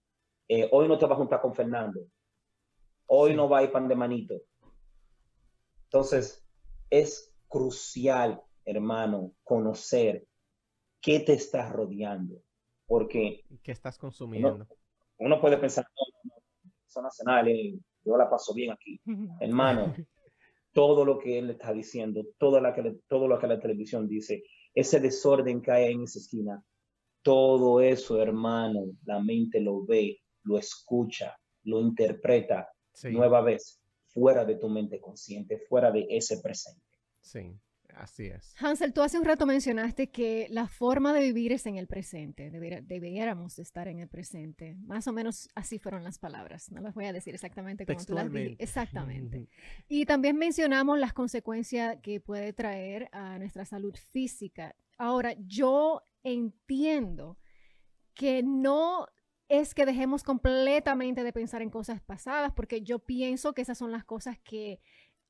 [0.48, 2.06] Eh, hoy no te vas a juntar con Fernando.
[3.06, 4.34] Hoy no va a ir pan de manito.
[5.84, 6.44] Entonces,
[6.90, 10.26] es crucial, hermano, conocer
[11.00, 12.42] qué te estás rodeando.
[12.86, 13.44] Porque...
[13.62, 14.66] ¿Qué estás consumiendo?
[15.18, 16.42] Uno, puede pensar, no, no,
[16.86, 19.00] son nacionales, yo la paso bien aquí.
[19.40, 19.94] Hermano,
[20.72, 24.42] todo lo que él está diciendo, todo, la que, todo lo que la televisión dice,
[24.74, 26.62] ese desorden que hay en esa esquina,
[27.22, 32.68] todo eso, hermano, la mente lo ve, lo escucha, lo interpreta
[33.04, 36.84] nueva vez fuera de tu mente consciente, fuera de ese presente.
[37.20, 37.56] Sí.
[37.96, 38.54] Así es.
[38.58, 42.50] Hansel, tú hace un rato mencionaste que la forma de vivir es en el presente,
[42.50, 44.76] deberíamos estar en el presente.
[44.84, 48.14] Más o menos así fueron las palabras, no las voy a decir exactamente como tú
[48.14, 48.62] las dijiste.
[48.62, 49.48] Exactamente.
[49.88, 54.74] y también mencionamos las consecuencias que puede traer a nuestra salud física.
[54.98, 57.38] Ahora, yo entiendo
[58.14, 59.06] que no
[59.48, 63.92] es que dejemos completamente de pensar en cosas pasadas, porque yo pienso que esas son
[63.92, 64.80] las cosas que,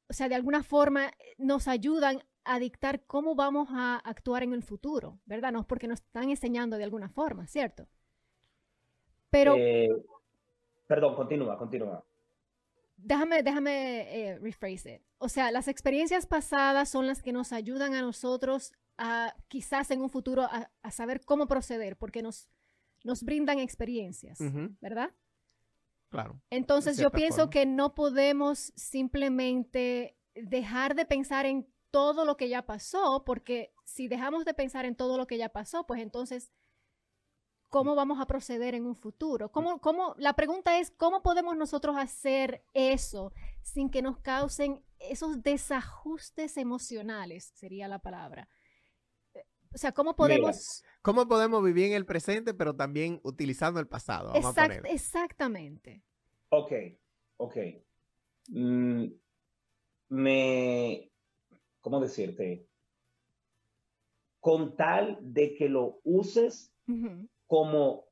[0.09, 4.63] o sea, de alguna forma nos ayudan a dictar cómo vamos a actuar en el
[4.63, 5.53] futuro, ¿verdad?
[5.53, 7.87] No es porque nos están enseñando de alguna forma, ¿cierto?
[9.31, 9.57] Pero...
[9.57, 9.89] Eh,
[10.87, 12.05] perdón, continúa, continúa.
[12.97, 15.03] Déjame, déjame eh, rephrase it.
[15.19, 20.01] O sea, las experiencias pasadas son las que nos ayudan a nosotros a quizás en
[20.01, 22.49] un futuro a, saber cómo proceder, porque nos,
[23.03, 24.39] nos brindan experiencias,
[24.81, 25.11] ¿verdad?
[26.11, 26.41] Claro.
[26.51, 32.67] Entonces yo pienso que no podemos simplemente dejar de pensar en todo lo que ya
[32.67, 36.51] pasó, porque si dejamos de pensar en todo lo que ya pasó, pues entonces,
[37.69, 39.53] ¿cómo vamos a proceder en un futuro?
[39.53, 45.45] ¿Cómo, cómo, la pregunta es, ¿cómo podemos nosotros hacer eso sin que nos causen esos
[45.45, 48.49] desajustes emocionales, sería la palabra?
[49.73, 50.83] O sea, ¿cómo podemos...
[51.01, 54.35] ¿Cómo podemos vivir en el presente, pero también utilizando el pasado?
[54.91, 56.03] Exactamente.
[56.49, 56.73] Ok,
[57.37, 57.57] ok.
[58.49, 59.05] Mm,
[60.09, 61.14] me,
[61.85, 62.67] ¿cómo decirte?
[64.41, 66.75] Con tal de que lo uses
[67.47, 68.07] como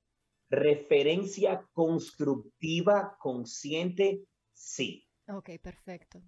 [0.50, 5.08] referencia constructiva, consciente, sí.
[5.26, 6.22] Ok, perfecto.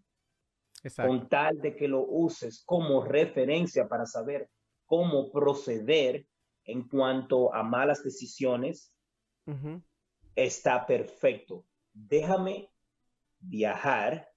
[0.97, 4.49] Con tal de que lo uses como referencia para saber
[4.87, 6.27] cómo proceder
[6.65, 8.91] en cuanto a malas decisiones,
[10.35, 11.67] está perfecto.
[11.93, 12.71] Déjame
[13.39, 14.31] viajar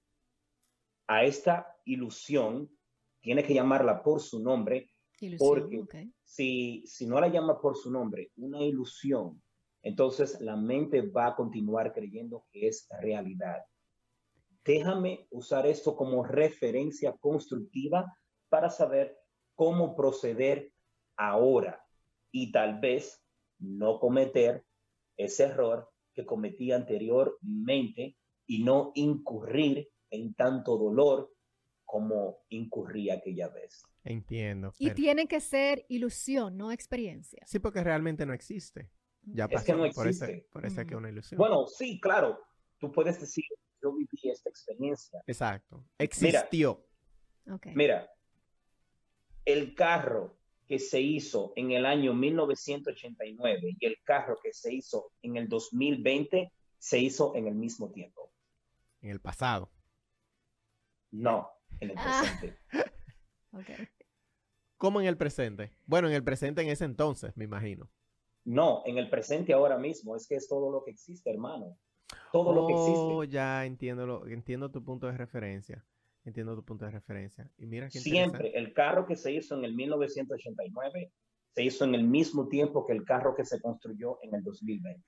[1.06, 2.70] a esta ilusión
[3.20, 4.90] tiene que llamarla por su nombre,
[5.38, 5.84] porque
[6.22, 9.42] si, si no la llama por su nombre, una ilusión,
[9.82, 13.62] entonces la mente va a continuar creyendo que es realidad.
[14.64, 18.14] Déjame usar esto como referencia constructiva
[18.48, 19.16] para saber
[19.54, 20.72] cómo proceder
[21.16, 21.82] ahora
[22.30, 23.22] y tal vez
[23.58, 24.64] no cometer
[25.16, 31.32] ese error que cometí anteriormente y no incurrir en tanto dolor
[31.88, 33.82] como incurría aquella vez.
[34.04, 34.74] Entiendo.
[34.78, 37.42] Y tiene que ser ilusión, no experiencia.
[37.46, 38.90] Sí, porque realmente no existe.
[39.22, 39.60] Ya pasó.
[39.60, 40.46] Es que no existe.
[40.52, 41.38] Por eso, que es una ilusión.
[41.38, 42.38] Bueno, sí, claro.
[42.78, 43.44] Tú puedes decir,
[43.82, 45.22] yo viví esta experiencia.
[45.26, 45.82] Exacto.
[45.96, 46.84] Existió.
[47.46, 48.12] Mira, mira
[49.46, 55.12] el carro que se hizo en el año 1989 y el carro que se hizo
[55.22, 58.30] en el 2020 se hizo en el mismo tiempo.
[59.00, 59.70] En el pasado.
[61.12, 62.22] No, en el ah.
[62.22, 62.58] presente.
[64.76, 65.72] ¿Cómo en el presente?
[65.86, 67.90] Bueno, en el presente en ese entonces, me imagino.
[68.44, 70.14] No, en el presente ahora mismo.
[70.14, 71.76] Es que es todo lo que existe, hermano.
[72.32, 72.96] Todo lo que existe.
[72.96, 75.84] Oh, ya entiendo, lo, entiendo tu punto de referencia.
[76.24, 77.50] Entiendo tu punto de referencia.
[77.58, 81.12] Y mira Siempre, el carro que se hizo en el 1989
[81.54, 85.02] se hizo en el mismo tiempo que el carro que se construyó en el 2020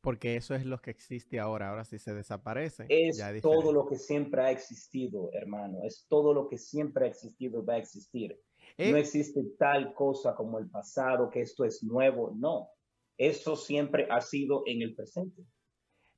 [0.00, 1.70] porque eso es lo que existe ahora.
[1.70, 2.86] Ahora si se desaparece.
[2.88, 5.80] Es todo lo que siempre ha existido, hermano.
[5.84, 8.38] Es todo lo que siempre ha existido, va a existir.
[8.78, 12.32] no eh, existe tal cosa como el pasado, que esto es nuevo.
[12.36, 12.70] No,
[13.16, 15.44] eso siempre ha sido en el presente.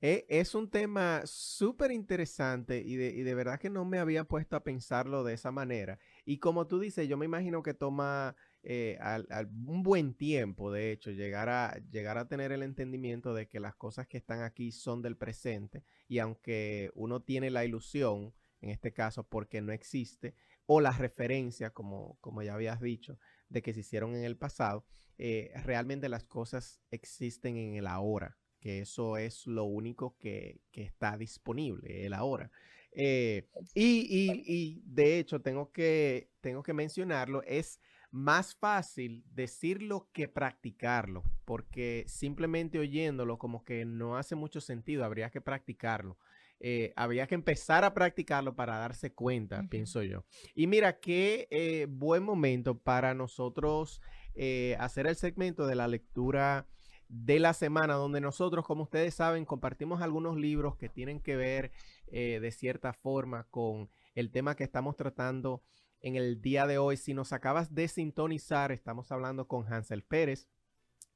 [0.05, 4.25] Eh, es un tema súper interesante y de, y de verdad que no me había
[4.25, 6.01] puesto a pensarlo de esa manera.
[6.25, 8.35] Y como tú dices, yo me imagino que toma
[8.65, 9.27] eh, al,
[9.67, 13.75] un buen tiempo, de hecho, llegar a, llegar a tener el entendimiento de que las
[13.75, 18.93] cosas que están aquí son del presente y aunque uno tiene la ilusión, en este
[18.93, 20.35] caso porque no existe,
[20.67, 24.87] o la referencia, como, como ya habías dicho, de que se hicieron en el pasado,
[25.19, 30.83] eh, realmente las cosas existen en el ahora, que eso es lo único que, que
[30.83, 32.53] está disponible, el ahora.
[32.95, 37.81] Eh, y, y, y, de hecho, tengo que, tengo que mencionarlo, es
[38.13, 45.31] más fácil decirlo que practicarlo, porque simplemente oyéndolo como que no hace mucho sentido, habría
[45.31, 46.19] que practicarlo.
[46.65, 50.25] eh, había que empezar a practicarlo para darse cuenta, pienso yo.
[50.55, 54.01] Y mira, qué eh, buen momento para nosotros
[54.37, 56.69] eh, hacer el segmento de la lectura
[57.09, 61.73] de la semana, donde nosotros, como ustedes saben, compartimos algunos libros que tienen que ver
[62.11, 65.63] de cierta forma con el tema que estamos tratando
[66.03, 66.96] en el día de hoy.
[66.96, 70.48] Si nos acabas de sintonizar, estamos hablando con Hansel Pérez.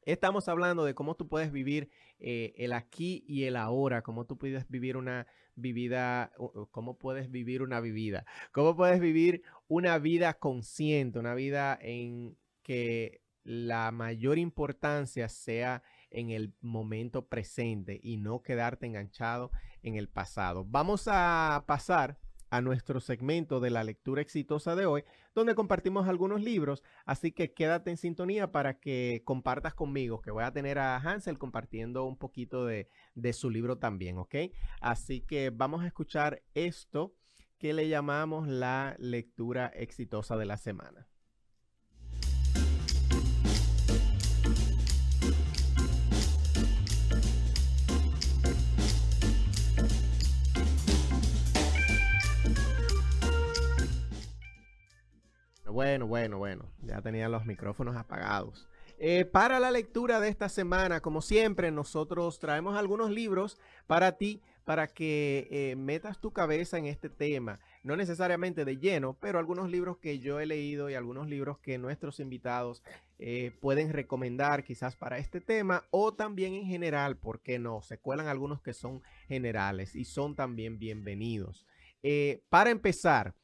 [0.03, 4.39] Estamos hablando de cómo tú puedes vivir eh, el aquí y el ahora, cómo tú
[4.39, 5.27] puedes vivir una
[5.57, 6.33] vida,
[6.71, 13.21] cómo puedes vivir una vida, cómo puedes vivir una vida consciente, una vida en que
[13.43, 19.51] la mayor importancia sea en el momento presente y no quedarte enganchado
[19.83, 20.65] en el pasado.
[20.65, 22.19] Vamos a pasar
[22.51, 27.53] a nuestro segmento de la lectura exitosa de hoy, donde compartimos algunos libros, así que
[27.53, 32.17] quédate en sintonía para que compartas conmigo, que voy a tener a Hansel compartiendo un
[32.17, 34.35] poquito de, de su libro también, ¿ok?
[34.81, 37.15] Así que vamos a escuchar esto
[37.59, 41.09] que le llamamos la lectura exitosa de la semana.
[55.77, 58.67] Bueno, bueno, bueno, ya tenía los micrófonos apagados.
[58.99, 64.41] Eh, para la lectura de esta semana, como siempre, nosotros traemos algunos libros para ti,
[64.65, 67.61] para que eh, metas tu cabeza en este tema.
[67.83, 71.77] No necesariamente de lleno, pero algunos libros que yo he leído y algunos libros que
[71.77, 72.83] nuestros invitados
[73.19, 78.29] eh, pueden recomendar quizás para este tema o también en general, porque no, se cuelan
[78.29, 81.67] algunos que son generales y son también bienvenidos.
[82.49, 83.35] para empezar,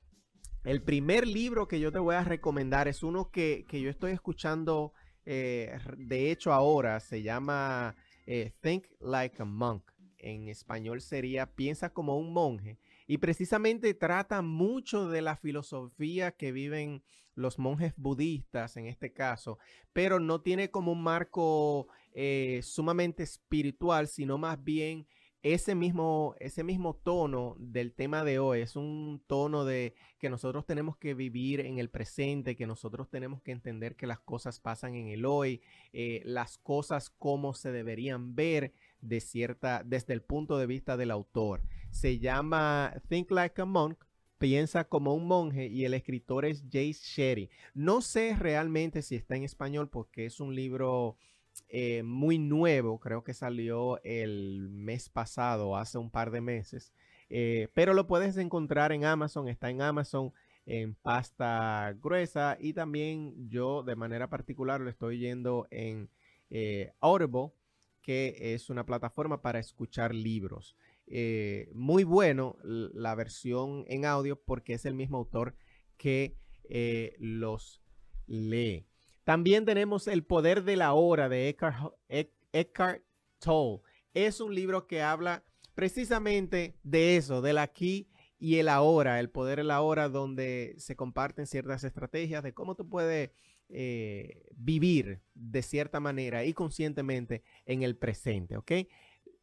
[0.65, 4.93] el primer libro que yo te voy a recomendar es uno que, yo estoy escuchando,
[5.25, 7.97] eh, de hecho ahora, se llama
[8.27, 9.91] eh, Think Like a Monk.
[10.19, 12.79] En español sería Piensa como un monje.
[13.09, 17.03] Y precisamente trata mucho de la filosofía que viven
[17.35, 19.59] los monjes budistas en este caso,
[19.93, 25.07] pero no tiene como un marco eh, sumamente espiritual, sino más bien
[25.43, 30.65] ese mismo, ese mismo tono del tema de hoy es un tono de que nosotros
[30.65, 34.95] tenemos que vivir en el presente, que nosotros tenemos que entender que las cosas pasan
[34.95, 35.61] en el hoy,
[35.93, 41.11] eh, las cosas como se deberían ver de cierta, desde el punto de vista del
[41.11, 41.63] autor.
[41.91, 44.05] Se llama Think Like a Monk,
[44.39, 47.51] piensa como un monje y el escritor es Jace Sherry.
[47.75, 51.17] No sé realmente si está en español porque es un libro
[51.69, 56.93] eh, muy nuevo, creo que salió el mes pasado, hace un par de meses,
[57.31, 60.33] eh, pero lo puedes encontrar en Amazon, está en Amazon
[60.65, 66.09] en pasta gruesa y también yo de manera particular lo estoy yendo en
[66.51, 67.53] eh, Audible,
[68.01, 70.77] que es una plataforma para escuchar libros.
[71.75, 75.55] muy bueno la versión en audio porque es el mismo autor
[75.97, 76.37] que
[77.19, 77.83] los
[78.27, 78.87] lee.
[79.25, 81.49] También tenemos El poder de la hora de
[82.53, 83.03] Eckhart,
[83.39, 83.83] Tolle.
[84.15, 85.45] Es un libro que habla
[85.75, 88.09] precisamente de eso, del aquí
[88.39, 92.75] y el ahora, el poder de la hora, donde se comparten ciertas estrategias de cómo
[92.75, 93.31] tú puedes
[93.69, 98.73] eh, vivir de cierta manera y conscientemente en el presente, ¿ok?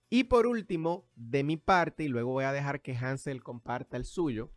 [0.10, 4.06] Y por último, de mi parte, y luego voy a dejar que Hansel comparta el
[4.06, 4.52] suyo,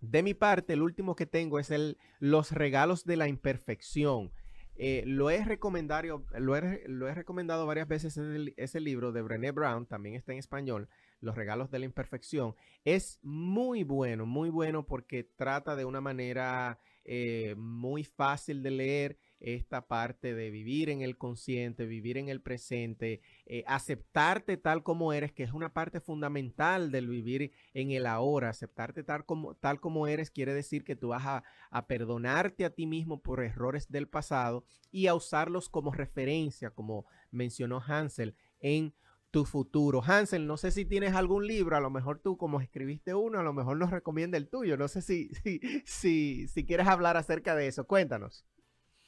[0.00, 4.32] de mi parte, el último que tengo es el Los regalos de la imperfección
[4.76, 8.18] eh, lo, he recomendado, lo, he, recomendado varias veces
[8.56, 10.88] ese, libro de Brené Brown, también está en español,
[11.20, 12.54] Los regalos de la imperfección.
[12.84, 19.18] Es muy bueno, muy bueno porque trata de una manera eh, muy fácil de leer
[19.42, 25.12] esta parte de vivir en el consciente, vivir en el presente, eh, aceptarte tal como
[25.12, 28.50] eres, que es una parte fundamental del vivir en el ahora.
[28.50, 32.70] Aceptarte tal como, tal como eres quiere decir que tú vas a, a perdonarte a
[32.70, 38.94] ti mismo por errores del pasado y a usarlos como referencia, como mencionó Hansel en
[39.32, 40.02] tu futuro.
[40.06, 43.42] Hansel, no sé si tienes algún libro, a lo mejor tú como escribiste uno, a
[43.42, 44.76] lo mejor nos recomienda el tuyo.
[44.76, 47.86] No sé si, si, si, si quieres hablar acerca de eso.
[47.86, 48.46] Cuéntanos.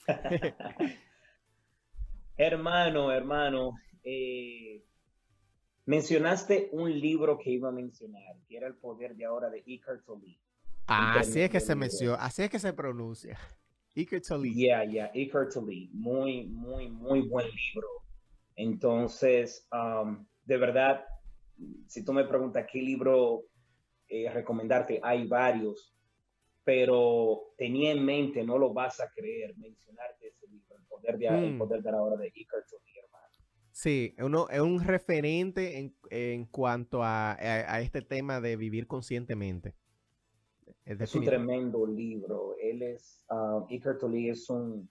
[2.37, 4.85] hermano, hermano, eh,
[5.87, 10.05] mencionaste un libro que iba a mencionar, que era El Poder de Ahora de Eckhart
[10.05, 10.39] Tolle.
[10.87, 13.39] Ah, así es que se menciona, así es que se pronuncia.
[13.95, 14.53] Eckhart Tolle.
[14.53, 15.89] Yeah, yeah, Eckhart Tolle.
[15.93, 17.89] Muy, muy, muy buen libro.
[18.57, 21.05] Entonces, um, de verdad,
[21.87, 23.45] si tú me preguntas qué libro
[24.09, 25.94] eh, recomendarte, hay varios
[26.65, 31.27] pero tenía en mente, no lo vas a creer, mencionarte ese libro, El poder de,
[31.27, 31.59] el mm.
[31.59, 33.25] poder de la hora de Tolle, hermano.
[33.71, 39.75] Sí, uno, es un referente en, en cuanto a, a, este tema de vivir conscientemente.
[40.87, 42.57] Es, un tremendo libro.
[42.61, 44.89] Él es, uh, Iker Tolle es un,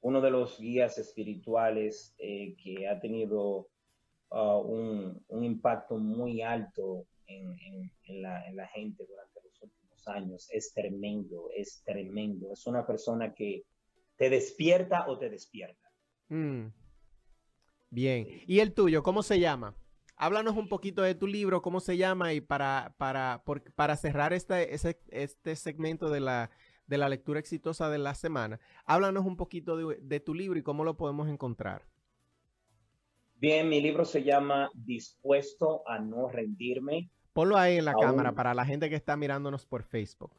[0.00, 3.68] uno de los guías espirituales eh, que ha tenido
[4.30, 7.56] uh, un, un, impacto muy alto en,
[8.04, 9.35] en, la, en, la, gente durante
[10.06, 10.48] los años.
[10.52, 12.52] Es tremendo, es tremendo.
[12.52, 13.64] Es una persona que
[14.16, 15.90] te despierta o te despierta.
[16.28, 16.66] Mm.
[17.90, 18.26] Bien.
[18.46, 19.74] ¿Y el tuyo, cómo se llama?
[20.16, 23.44] Háblanos un poquito de tu libro, cómo se llama y para, para,
[23.74, 26.50] para cerrar este, este segmento de la,
[26.86, 30.84] de la lectura exitosa de la semana, háblanos un poquito de, tu libro y cómo
[30.84, 31.82] lo podemos encontrar.
[33.34, 37.10] Bien, mi libro se llama Dispuesto a no rendirme.
[37.36, 40.32] Ponlo ahí en la cámara para la gente que está mirándonos por Facebook.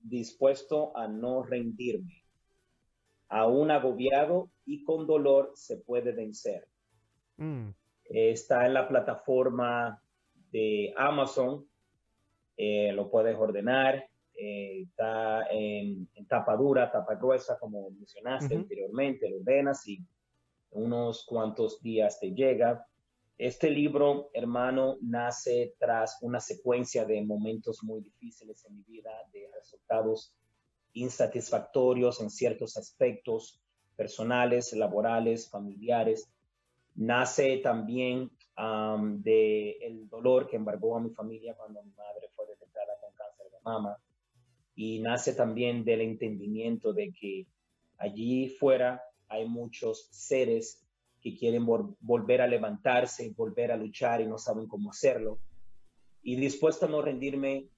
[0.00, 2.24] Dispuesto a no rendirme.
[3.28, 6.66] Aún agobiado y con dolor se puede vencer.
[7.36, 7.70] Mm
[8.12, 10.00] está en la plataforma
[10.50, 11.66] de Amazon,
[12.56, 19.38] eh, lo puedes ordenar, eh, está en, tapa dura, tapa gruesa, como mencionaste anteriormente, lo
[19.38, 20.04] ordenas y
[20.70, 22.86] unos cuantos días te llega.
[23.38, 29.50] Este libro, hermano, nace tras una secuencia de momentos muy difíciles en mi vida, de
[29.54, 30.34] resultados
[30.92, 33.60] insatisfactorios en ciertos aspectos
[33.96, 36.30] personales, laborales, familiares.
[36.94, 42.46] Nace también del de el dolor que embargó a mi familia cuando mi madre fue
[42.46, 43.96] detectada con cáncer de mama.
[44.74, 47.46] Y nace también del entendimiento de que
[47.96, 50.86] allí fuera hay muchos seres
[51.22, 55.38] que quieren volver a levantarse, volver a luchar y no saben cómo hacerlo.
[56.22, 57.68] Y dispuesto a no rendirme,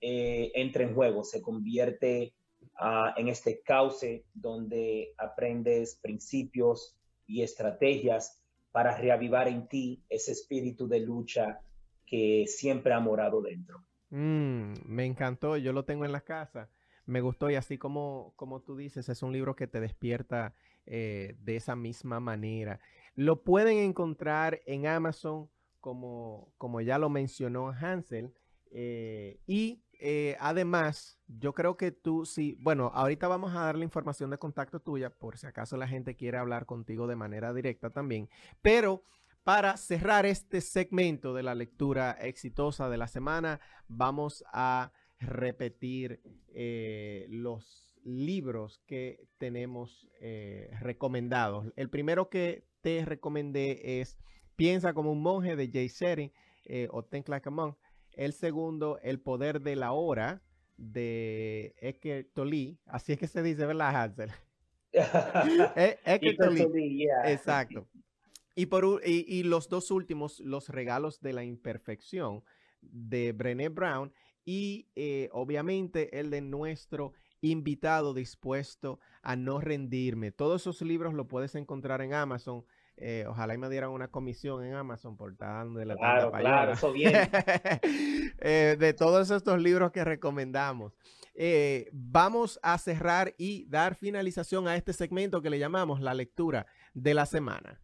[0.00, 2.34] eh, entra en juego, se convierte
[2.76, 6.96] ah, en este cauce donde aprendes principios
[7.26, 8.42] y estrategias
[8.72, 11.60] para reavivar en ti ese espíritu de lucha
[12.06, 13.84] que siempre ha morado dentro.
[14.10, 16.70] Mm, me encantó, yo lo tengo en la casa,
[17.06, 20.54] me gustó y así como, como tú dices, es un libro que te despierta
[20.86, 22.78] eh, de esa misma manera.
[23.14, 25.48] Lo pueden encontrar en Amazon,
[25.80, 28.34] como, como ya lo mencionó Hansel,
[28.70, 33.84] eh, y eh, además, yo creo que tú sí, bueno, ahorita vamos a dar la
[33.84, 37.90] información de contacto tuya por si acaso la gente quiere hablar contigo de manera directa
[37.90, 38.28] también,
[38.60, 39.04] pero
[39.42, 46.20] para cerrar este segmento de la lectura exitosa de la semana, vamos a repetir
[47.28, 51.72] los libros que tenemos eh, recomendados.
[51.76, 54.18] El primero que te recomendé es
[54.56, 56.32] Piensa como un monje de Jay Shetty
[56.90, 57.76] o Think Like a Monk.
[58.12, 60.42] El segundo, El poder de la hora
[60.76, 62.78] de Eckhart Tolle.
[62.86, 64.30] Así es que se dice, ¿verdad, Hansel?
[65.76, 67.08] E-, Eckhart Tolle.
[67.26, 67.88] Exacto.
[68.54, 72.44] Y, por, y, los dos últimos, Los regalos de la imperfección
[72.80, 74.12] de Brené Brown
[74.44, 77.14] y eh, obviamente el de nuestro
[77.50, 80.32] invitado dispuesto a no rendirme.
[80.32, 82.64] Todos esos libros los puedes encontrar en Amazon.
[82.96, 86.30] Eh, ojalá y me dieran una comisión en Amazon por estar dando de la Claro,
[86.30, 87.12] claro, eso bien.
[88.46, 90.92] Eh, de todos estos libros que recomendamos.
[91.34, 96.66] Eh, vamos a cerrar y dar finalización a este segmento que le llamamos la lectura
[96.92, 97.80] de la semana.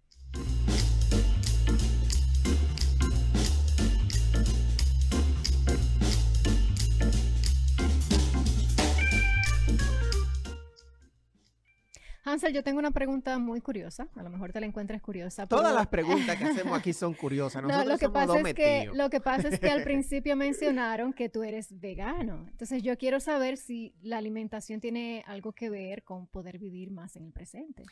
[12.31, 14.09] Hansel, yo tengo una pregunta muy curiosa.
[14.14, 15.47] A lo mejor te la encuentras curiosa.
[15.47, 17.62] Todas las preguntas que hacemos aquí son curiosas.
[17.62, 21.28] no, lo que pasa es que lo que pasa es que al principio mencionaron que
[21.28, 22.47] tú eres vegano.
[22.51, 27.16] Entonces yo quiero saber si la alimentación tiene algo que ver con poder vivir más
[27.16, 27.85] en el presente.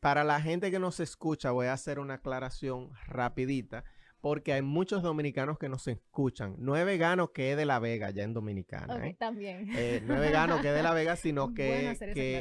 [0.00, 3.84] Para la gente que nos escucha, voy a hacer una aclaración rapidita
[4.22, 6.54] porque hay muchos dominicanos que nos escuchan.
[6.58, 9.04] No es vegano que es de La Vega, ya en Dominicana.
[9.04, 9.16] ¿eh?
[9.18, 9.68] También.
[9.74, 11.90] Eh, no es vegano que es de La Vega, sino que,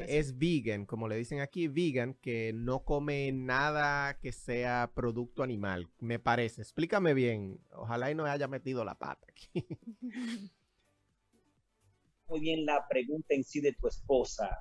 [0.08, 5.90] es vegan, como le dicen aquí, vegan, que no come nada que sea producto animal,
[5.98, 6.62] me parece.
[6.62, 7.60] Explícame bien.
[7.74, 9.50] Ojalá y no haya metido la pata aquí.
[12.28, 14.56] Muy bien la pregunta en sí de tu esposa.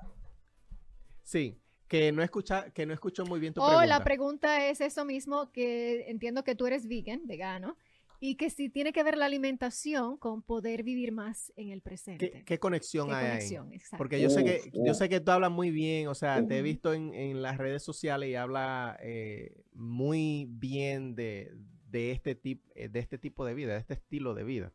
[1.21, 1.60] Sí.
[1.91, 3.85] Que no, escucha, que no escucho muy bien tu oh, pregunta.
[3.85, 7.75] la pregunta es eso mismo, que entiendo que tú eres vegan, vegano,
[8.21, 12.45] y que si tiene que ver la alimentación con poder vivir más en el presente.
[12.45, 13.57] ¿Qué, conexión hay ahí?
[13.97, 16.61] Porque yo sé que yo sé que tú hablas muy bien, o sea, te he
[16.61, 21.51] visto en, las redes sociales y habla eh, muy bien de,
[21.91, 24.71] este tipo, de este tipo de vida, de este estilo de vida.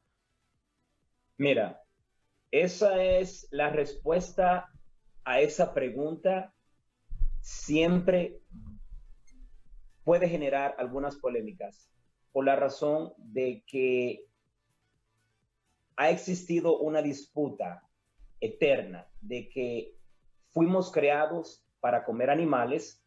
[1.39, 1.83] Mira,
[2.51, 4.69] esa es la respuesta
[5.25, 6.53] a esa pregunta
[7.47, 8.41] siempre
[10.03, 11.89] puede generar algunas polémicas
[12.33, 14.25] por la razón de que
[15.95, 17.89] ha existido una disputa
[18.41, 19.95] eterna de que
[20.51, 23.01] fuimos creados para comer animales,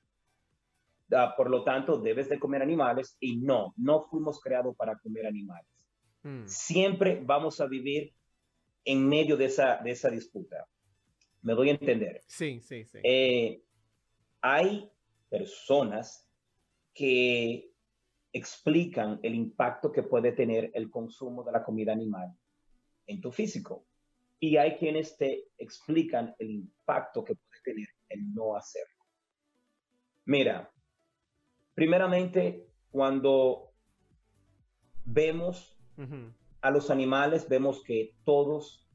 [1.12, 5.28] ah, por lo tanto debes de comer animales y no, no fuimos creados para comer
[5.28, 5.70] animales.
[6.24, 6.48] Hmm.
[6.48, 8.14] Siempre vamos a vivir
[8.86, 10.66] en medio de esa, de esa disputa.
[11.42, 12.22] Me doy a entender.
[12.28, 13.00] Sí, sí, sí.
[13.04, 13.64] Eh,
[14.42, 14.92] hay
[15.30, 16.30] personas
[16.94, 17.72] que
[18.32, 22.36] explican el impacto que puede tener el consumo de la comida animal
[23.08, 23.86] en tu físico.
[24.40, 29.04] Y hay quienes te explican el impacto que puede tener el no hacerlo.
[30.26, 30.72] Mira,
[31.74, 33.74] primeramente, cuando
[35.04, 35.76] vemos
[36.62, 38.88] a los animales, vemos que todos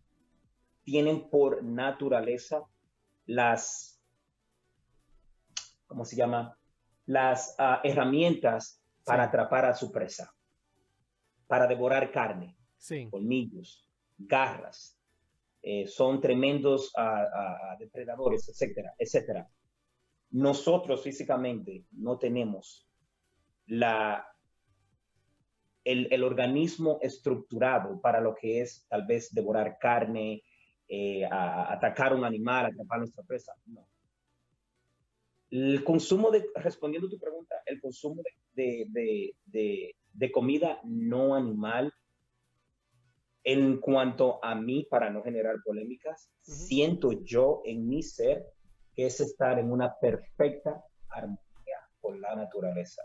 [0.84, 2.64] tienen por naturaleza
[3.26, 3.93] las,
[5.94, 6.58] ¿cómo se llama?
[7.06, 10.34] Las ah, herramientas para atrapar a su presa,
[11.46, 12.56] para devorar carne,
[13.10, 13.88] colmillos,
[14.18, 14.98] garras.
[15.62, 19.48] Eh, son tremendos uh, depredadores, etcétera, etcétera.
[20.32, 22.86] Nosotros físicamente no tenemos
[23.66, 24.26] la,
[25.84, 30.42] el, el, organismo estructurado para lo que es tal vez devorar carne,
[30.88, 33.54] eh, a, atacar un animal, atrapar nuestra presa.
[33.66, 33.86] No.
[35.50, 38.22] El consumo de, respondiendo a tu pregunta, el consumo
[38.54, 41.92] de, de, de, de comida no animal
[43.44, 48.46] en cuanto a mí, para no generar polémicas, siento yo en mi ser
[48.94, 51.44] que es estar en una perfecta armonía
[52.00, 53.02] con la naturaleza,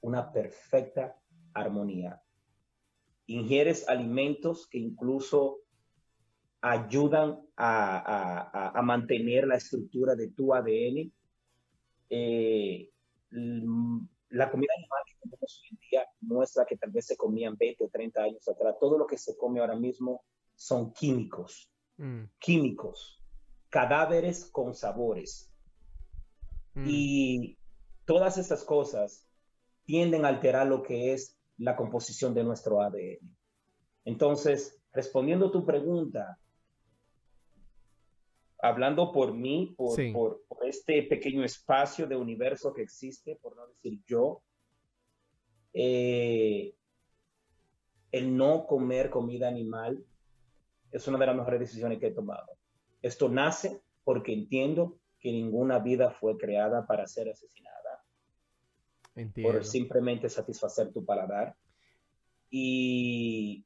[0.00, 1.14] una perfecta
[1.52, 2.22] armonía.
[3.26, 5.58] Ingieres alimentos que incluso
[6.62, 11.12] ayudan a, mantener la estructura de tu ADN.
[12.14, 12.90] Eh,
[13.30, 17.84] la comida animal que comemos hoy en día muestra que tal vez se comían 20
[17.84, 18.76] o 30 años atrás.
[18.78, 20.22] Todo lo que se come ahora mismo
[20.54, 22.24] son químicos, mm.
[22.38, 23.18] químicos,
[23.70, 25.50] cadáveres con sabores.
[26.74, 26.84] Mm.
[26.86, 27.58] Y
[28.04, 29.26] todas estas cosas
[29.84, 33.34] tienden a alterar lo que es la composición de nuestro ADN.
[34.04, 36.38] Entonces, respondiendo a tu pregunta,
[38.62, 44.00] hablando por mí, por, por, este pequeño espacio de universo que existe, por no decir
[44.06, 44.40] yo,
[45.74, 46.72] eh,
[48.12, 50.04] el no comer comida animal
[50.92, 52.46] es una de las mejores decisiones que he tomado.
[53.02, 58.04] Esto nace porque entiendo que ninguna vida fue creada para ser asesinada.
[59.42, 61.56] Por simplemente satisfacer tu paladar.
[62.48, 63.64] Y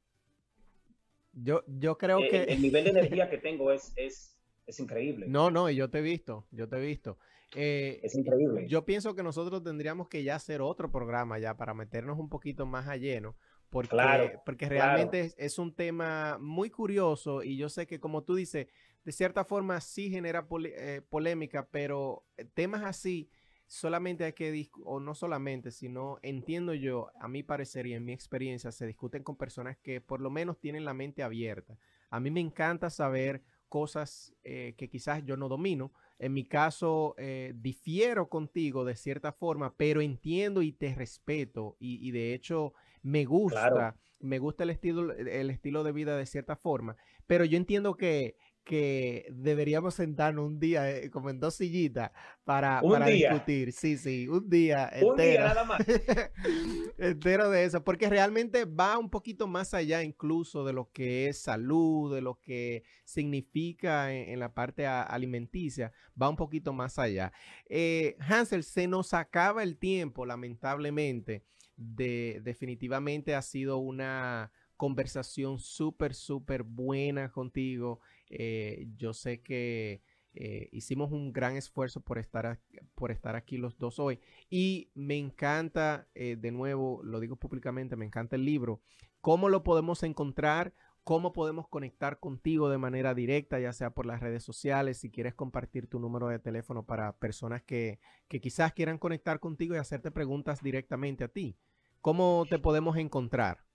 [1.33, 2.43] yo, yo creo eh, que...
[2.43, 4.36] El, nivel de energía que tengo es, es
[4.67, 5.27] es increíble.
[5.27, 7.17] No, no, yo te he visto, yo te he visto.
[7.55, 8.67] Eh, es increíble.
[8.67, 12.65] Yo pienso que nosotros tendríamos que ya hacer otro programa ya para meternos un poquito
[12.65, 13.35] más a lleno,
[13.69, 18.67] porque, porque realmente es, un tema muy curioso y yo sé que como tú dices,
[19.05, 23.29] de cierta forma sí genera eh, polémica, pero temas así
[23.67, 28.13] solamente hay que, o no solamente, sino entiendo yo, a mi parecer y en mi
[28.13, 31.77] experiencia, se discuten con personas que por lo menos tienen la mente abierta.
[32.09, 35.91] A mí me encanta saber cosas eh, que quizás yo no domino.
[36.19, 42.11] En mi caso, eh, difiero contigo de cierta forma, pero entiendo y te respeto y,
[42.11, 46.97] de hecho me gusta, me gusta el estilo, el estilo de vida de cierta forma,
[47.27, 48.35] pero yo entiendo que
[48.67, 52.11] que deberíamos sentarnos un día, eh, como en dos sillitas,
[52.43, 53.71] para, discutir.
[53.71, 55.11] Sí, sí, un día entero.
[55.11, 55.79] Un día nada más.
[56.97, 61.39] entero de eso, porque realmente va un poquito más allá incluso de lo que es
[61.39, 67.31] salud, de lo que significa en, la parte alimenticia, va un poquito más allá.
[67.69, 71.45] Eh, Hansel, se nos acaba el tiempo, lamentablemente.
[71.77, 77.99] De, definitivamente ha sido una conversación súper, súper buena contigo.
[78.29, 80.01] Eh, yo sé que
[80.33, 82.59] eh, hicimos un gran esfuerzo por estar,
[82.93, 84.19] por estar aquí los dos hoy.
[84.49, 88.81] Y me encanta, eh, de nuevo, lo digo públicamente, me encanta el libro.
[89.21, 90.73] ¿Cómo lo podemos encontrar?
[91.03, 95.33] ¿Cómo podemos conectar contigo de manera directa, ya sea por las redes sociales, si quieres
[95.33, 100.11] compartir tu número de teléfono para personas que, que quizás quieran conectar contigo y hacerte
[100.11, 101.57] preguntas directamente a ti?
[102.01, 103.65] ¿Cómo te podemos encontrar?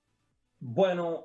[0.60, 1.24] Bueno,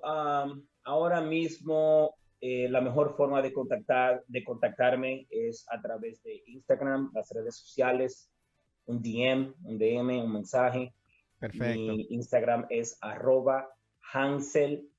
[0.84, 7.12] ahora mismo eh, la mejor forma de, contactar, de contactarme es a través de Instagram,
[7.14, 8.30] las redes sociales,
[8.86, 10.94] un DM, un DM, un mensaje.
[11.40, 11.94] Perfecto.
[11.94, 13.70] Mi Instagram es arroba
[14.14, 14.90] Hansel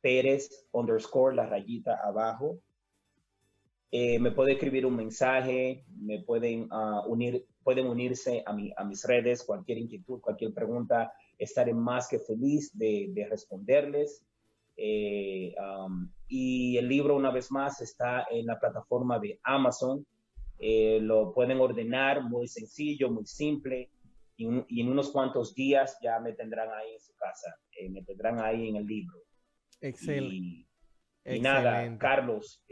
[0.00, 2.58] Pérez underscore, la rayita abajo.
[3.90, 8.84] Eh, me puede escribir un mensaje, me pueden ah, unir pueden unirse a, mi, a
[8.84, 14.24] mis redes, cualquier inquietud, cualquier pregunta, estaré más que feliz de, de responderles.
[14.82, 20.06] Eh, um, y el libro, una vez más, está en la plataforma de Amazon.
[20.58, 23.90] Eh, lo pueden ordenar muy sencillo, muy simple.
[24.36, 27.54] Y, en unos cuantos días ya me tendrán ahí en su casa.
[27.78, 29.18] Eh, me tendrán ahí en el libro.
[29.82, 30.66] Excelente.
[31.26, 32.64] Y, nada, Carlos,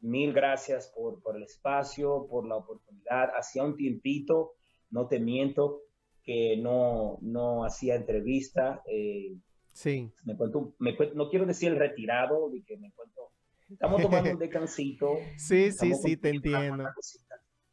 [0.00, 3.30] mil gracias por, por el espacio, por la oportunidad.
[3.36, 4.52] Hacía un tiempito,
[4.90, 5.80] no te miento,
[6.22, 8.82] que no, no hacía entrevista.
[8.86, 9.36] Eh,
[9.72, 10.12] Sí.
[10.24, 13.32] Me cuento, me no quiero decir el retirado, de que me cuento,
[13.70, 15.16] estamos tomando un descansito.
[15.36, 16.88] sí, sí, sí, te entiendo.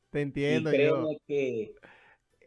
[0.09, 0.71] Te entiendo.
[0.71, 1.75] Y creo que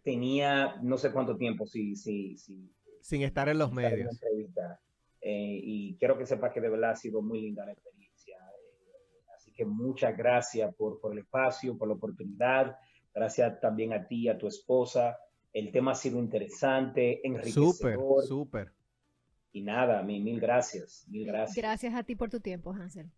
[0.03, 4.19] tenía no sé cuánto tiempo sí, sí, sí, sin estar en los medios.
[5.21, 8.37] Eh, y quiero que sepas que de verdad ha sido muy linda la experiencia.
[8.37, 12.77] Eh, así que muchas gracias por, por el espacio, por la oportunidad.
[13.15, 15.19] Gracias también a ti, a tu esposa.
[15.53, 17.75] El tema ha sido interesante, enriquecedor.
[17.75, 18.73] Súper, súper.
[19.53, 21.57] Y nada, mil, mil gracias, mil gracias.
[21.57, 23.11] Gracias a ti por tu tiempo, Hansel.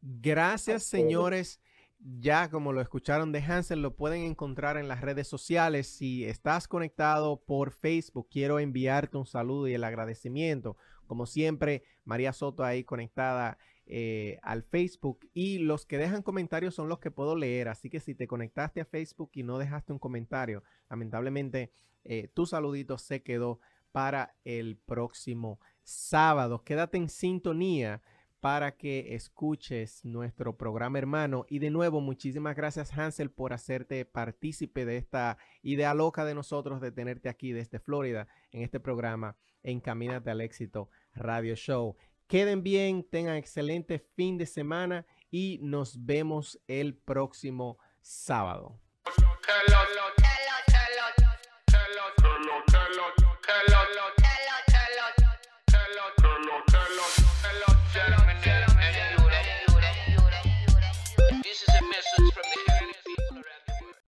[0.00, 1.60] Gracias, señores.
[2.02, 5.86] Ya como lo escucharon de Hansel, lo pueden encontrar en las redes sociales.
[5.86, 10.78] Si estás conectado por Facebook, quiero enviarte un saludo y el agradecimiento.
[11.06, 15.28] Como siempre, María Soto ahí conectada eh, al Facebook.
[15.34, 17.68] Y los que dejan comentarios son los que puedo leer.
[17.68, 21.72] Así que si te conectaste a Facebook y no dejaste un comentario, lamentablemente
[22.04, 23.60] eh, tu saludito se quedó
[23.92, 26.62] para el próximo sábado.
[26.64, 28.02] Quédate en sintonía
[28.40, 31.44] para que escuches nuestro programa hermano.
[31.48, 36.80] Y de nuevo, muchísimas gracias Hansel por hacerte partícipe de esta idea loca de nosotros
[36.80, 41.96] de tenerte aquí desde Florida en este programa Encamínate al éxito Radio Show.
[42.26, 48.78] Queden bien, tengan excelente fin de semana y nos vemos el próximo sábado.